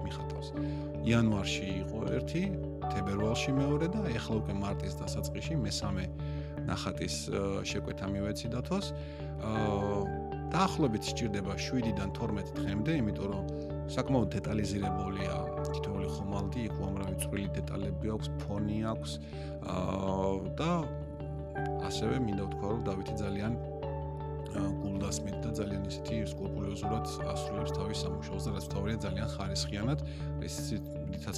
მიხატავს. 0.06 0.48
იანვარში 1.06 1.66
იყო 1.86 2.00
ერთი, 2.18 2.42
თებერვალში 2.92 3.50
მეორე 3.56 3.86
და 3.94 4.00
ეხლა 4.12 4.34
უკვე 4.42 4.54
მარტის 4.62 4.94
დასაწყისში 5.00 5.54
მესამე 5.62 6.04
ნახატის 6.66 7.16
შეკვეთა 7.70 8.06
მივეცი 8.10 8.48
დათოს. 8.54 8.86
აა 9.46 10.26
დაახლოებით 10.46 11.04
სჭირდება 11.10 11.54
7-დან 11.58 12.10
12 12.14 12.54
დღემდე, 12.54 12.92
იმიტომ 13.02 13.26
რომ 13.32 13.44
საკმაოდ 13.90 14.28
დეტალიზირებულია 14.36 15.34
თითოეული 15.66 16.08
ხომალდი, 16.16 16.60
იქ 16.70 16.74
უამრავი 16.80 17.16
წვრილი 17.22 17.50
დეტალები 17.58 18.06
აქვს, 18.14 18.28
ფონი 18.46 18.78
აქვს 18.92 19.12
აა 19.66 20.30
და 20.58 20.70
ასევე 21.86 22.16
მინდა 22.26 22.44
ვთქვა, 22.46 22.68
რომ 22.72 22.82
დავითი 22.86 23.14
ძალიან 23.22 23.52
გულდასმით 24.82 25.36
და 25.44 25.50
ძალიან 25.58 25.82
ისეთი 25.90 26.16
სკრუპულოზურად 26.32 27.04
ასრულებს 27.32 27.72
თავის 27.76 27.98
სამუშაოს 28.04 28.44
და 28.46 28.50
რაც 28.56 28.66
თავია 28.74 28.96
ძალიან 29.06 29.28
ხარისხიანად, 29.34 30.00
ეს 30.46 30.54
ისიც 30.62 30.82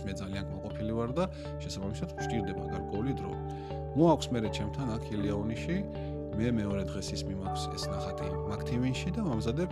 მე 0.06 0.12
ძალიან 0.22 0.44
მოყოფილი 0.52 0.92
ვარ 0.98 1.10
და 1.18 1.24
შესაბამისად 1.62 2.10
ვჭირდება 2.18 2.64
გარკვეული 2.72 3.12
დრო. 3.18 3.32
მოაქვს 3.98 4.28
მე 4.32 4.38
ჩემთან 4.58 4.88
აქ 4.96 5.04
ილიაონიში, 5.14 5.76
მე 6.38 6.48
მეორე 6.54 6.82
დღეს 6.86 7.08
ის 7.18 7.22
მიმაქვს 7.26 7.62
ეს 7.74 7.84
ნახატი 7.90 8.26
მაქტივინში 8.50 9.10
და 9.16 9.20
მომზადებ 9.26 9.70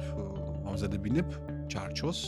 მომზადებინებ 0.66 1.28
ჩარჩოს. 1.70 2.20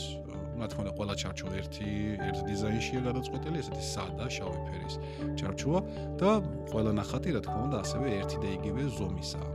რა 0.59 0.67
თქმა 0.67 0.81
უნდა 0.83 0.93
ყველა 0.99 1.13
ჩარჩო 1.21 1.47
ერთი 1.55 1.87
ერთ 2.19 2.39
დიზაინშია 2.47 2.99
გადაწყვეტილი 3.07 3.57
ესეთი 3.63 3.83
სადა 3.95 4.25
შავი 4.27 4.59
ფერის 4.67 4.95
ჩარჩოა 5.39 5.79
და 6.19 6.29
ყველა 6.71 6.91
ნახატი 6.99 7.29
რა 7.35 7.41
თქმა 7.47 7.59
უნდა 7.67 7.77
ასევე 7.83 8.07
ერთი 8.19 8.37
და 8.43 8.47
იგივე 8.59 8.83
ზომისაა. 8.99 9.51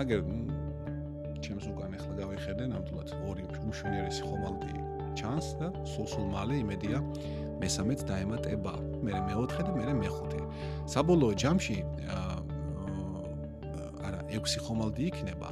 აგერ 0.00 0.20
ახლა 2.54 2.62
გავიხედე 2.62 2.66
ნამდვილად 2.70 3.10
ორი 3.26 3.44
მშვენიერესი 3.66 4.22
ხომალდი 4.30 4.72
ჩანს 5.18 5.46
და 5.58 5.68
სულ-სულ 5.90 6.26
მალე 6.30 6.54
იმედია 6.62 6.98
მესამეც 7.58 8.00
დაემატება. 8.06 8.74
მე 9.02 9.12
მეოთხე 9.26 9.62
და 9.66 9.72
მე 9.74 9.94
მეხუთე. 9.98 10.40
საბოლოო 10.86 11.34
ჯამში 11.34 11.78
არა 14.06 14.20
ექვსი 14.30 14.58
ხომალდი 14.66 15.02
იქნება. 15.10 15.48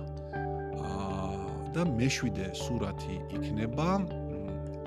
და 1.72 1.82
მეშვიდე 1.88 2.46
სურათი 2.52 3.16
იქნება 3.32 3.88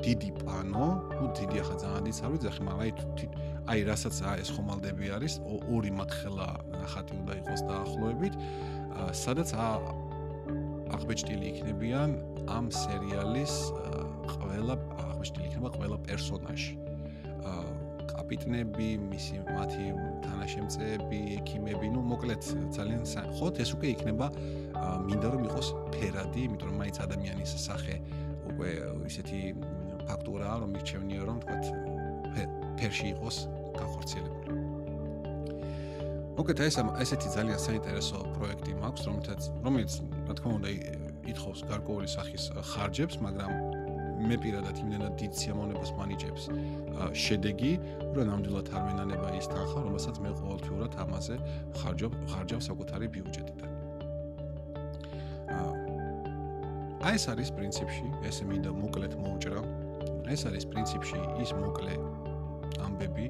დიდი 0.05 0.31
პანო, 0.45 0.87
ну 1.17 1.25
დიდი 1.33 1.57
ახლა 1.65 1.75
ძალიან 1.81 2.05
ის 2.13 2.19
არ 2.21 2.29
ვიცი, 2.29 2.61
მაგრამ 2.61 2.81
აი 2.85 2.91
აი 3.65 3.79
რასაც 3.89 4.15
ეს 4.37 4.49
ხომალდები 4.53 5.05
არის, 5.17 5.33
ორი 5.73 5.91
მაქხელა 5.97 6.49
ნახატი 6.77 7.11
უნდა 7.25 7.33
იყოს 7.41 7.61
დაახლოებით, 7.65 8.33
სადაც 9.17 9.49
აღბეჭდილი 10.95 11.45
იქნებიან 11.51 12.09
ამ 12.55 12.65
სერიალის 12.71 13.53
ყველა 14.31 14.75
აღბეჭდილი 15.05 15.45
იქნება 15.51 15.69
ყველა 15.77 15.97
პერსონაჟი. 16.07 16.73
კაპიტნები, 18.05 18.87
მისი 19.11 19.35
მათი 19.45 19.85
თანაშემწეები, 20.25 21.19
ექიმები, 21.37 21.87
ну 21.93 22.01
მოკლედ 22.09 22.41
ძალიან 22.73 23.03
ხოთ 23.37 23.61
ეს 23.61 23.69
უკვე 23.75 23.87
იქნება 23.95 24.27
მინდა 25.05 25.27
რომ 25.35 25.43
იყოს 25.49 25.67
ფერადი, 25.93 26.41
იმიტომ 26.47 26.67
რომ 26.69 26.77
მაინც 26.81 26.97
ადამიანის 27.05 27.51
სახე 27.65 27.95
უკვე 28.49 28.69
ისეთი 29.11 29.39
ფაქტურაა, 30.09 30.55
რომ 30.63 30.69
მირჩევნია 30.73 31.21
რომ 31.29 31.37
თქვა 31.43 32.45
ფერში 32.79 33.07
იყოს 33.13 33.37
განხორციელებული. 33.77 34.49
მოკეთ 36.35 36.59
ეს 36.67 36.75
ესეთი 37.03 37.29
ძალიან 37.37 37.59
საინტერესო 37.67 38.17
პროექტი 38.35 38.71
მაქვს, 38.81 39.01
რომელთაც 39.07 39.41
რომელიც 39.65 39.91
რა 40.25 40.33
თქმა 40.37 40.51
უნდა 40.57 40.69
ითხოვს 41.31 41.59
გარკვეული 41.69 42.07
სახის 42.09 42.43
ხარჯებს, 42.73 43.15
მაგრამ 43.25 43.51
მე 44.25 44.35
პირადად 44.41 44.77
იმდენად 44.79 45.13
დიდ 45.19 45.31
სიამოვნებას 45.37 45.91
მანიჭებს 45.99 46.43
შედეგი, 47.25 47.71
რომ 48.15 48.29
ნამდვილად 48.31 48.67
არ 48.71 48.83
მენანება 48.89 49.27
ის 49.37 49.47
თანხა, 49.51 49.79
რომელსაც 49.85 50.15
მე 50.23 50.29
ყოველთვიურად 50.39 50.91
ამაზე 51.03 51.35
ხარჯობ 51.81 52.13
ხარჯავ 52.31 52.61
საკუთარი 52.69 53.07
ბიუჯეტიდან. 53.15 53.71
აი 57.05 57.13
ეს 57.19 57.25
არის 57.29 57.49
პრინციპში, 57.53 58.07
ესე 58.25 58.43
მინდა 58.49 58.71
მოკლედ 58.81 59.13
მოუჭრა 59.21 59.61
ეს 60.33 60.41
არის 60.49 60.65
პრინციპში 60.73 61.19
ის 61.43 61.51
მოკლე 61.53 61.93
ამბები, 62.81 63.27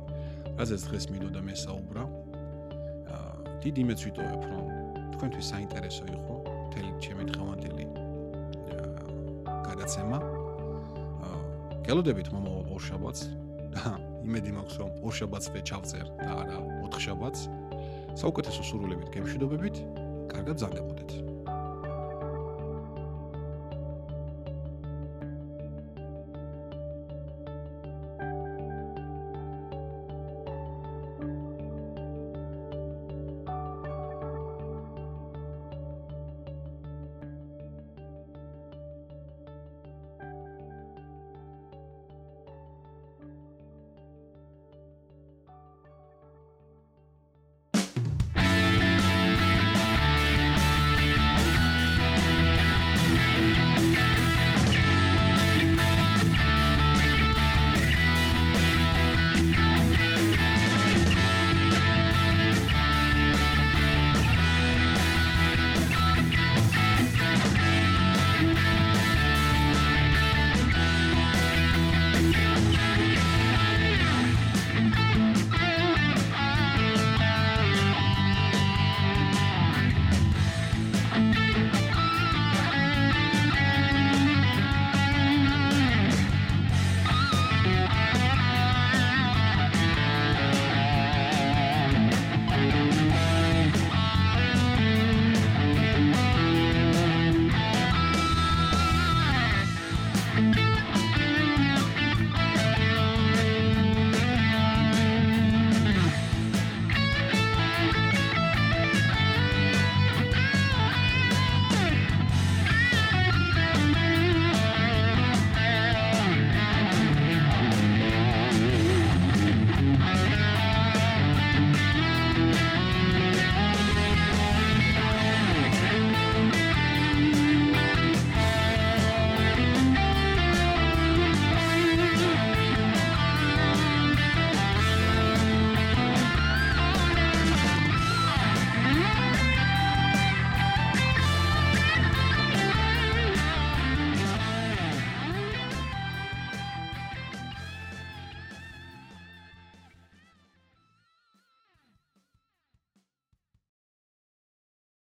რაზეც 0.56 0.86
დღეს 0.88 1.06
მინდოდა 1.12 1.41
მე 1.43 1.56
საუბრა. 1.60 2.04
აა 3.16 3.60
დიდ 3.66 3.76
იმედს 3.84 4.02
ვიტოვებ, 4.08 4.41
რომ 4.52 4.64
თქვენთვის 5.16 5.46
საინტერესო 5.52 6.06
იყო 6.08 6.35
ჩემი 7.06 7.24
დღევანდელი 7.30 7.86
გადაცემა. 9.68 10.18
გელოდებით 11.86 12.28
მომავალ 12.34 12.66
ორშაბათს. 12.74 13.22
იმედი 14.26 14.51
მაქვს, 14.58 14.76
რომ 14.82 14.89
ორშაბათს 15.06 15.47
მე 15.53 15.62
ჩავწერ 15.70 16.08
და 16.18 16.32
არა 16.41 16.58
ოთხშაბათს. 16.88 17.41
საუკეთესო 18.18 18.62
სურვილებით 18.66 19.10
გემშვიდობებით. 19.14 19.76
კარგად 20.34 20.56
ზარდებოდეთ. 20.66 21.35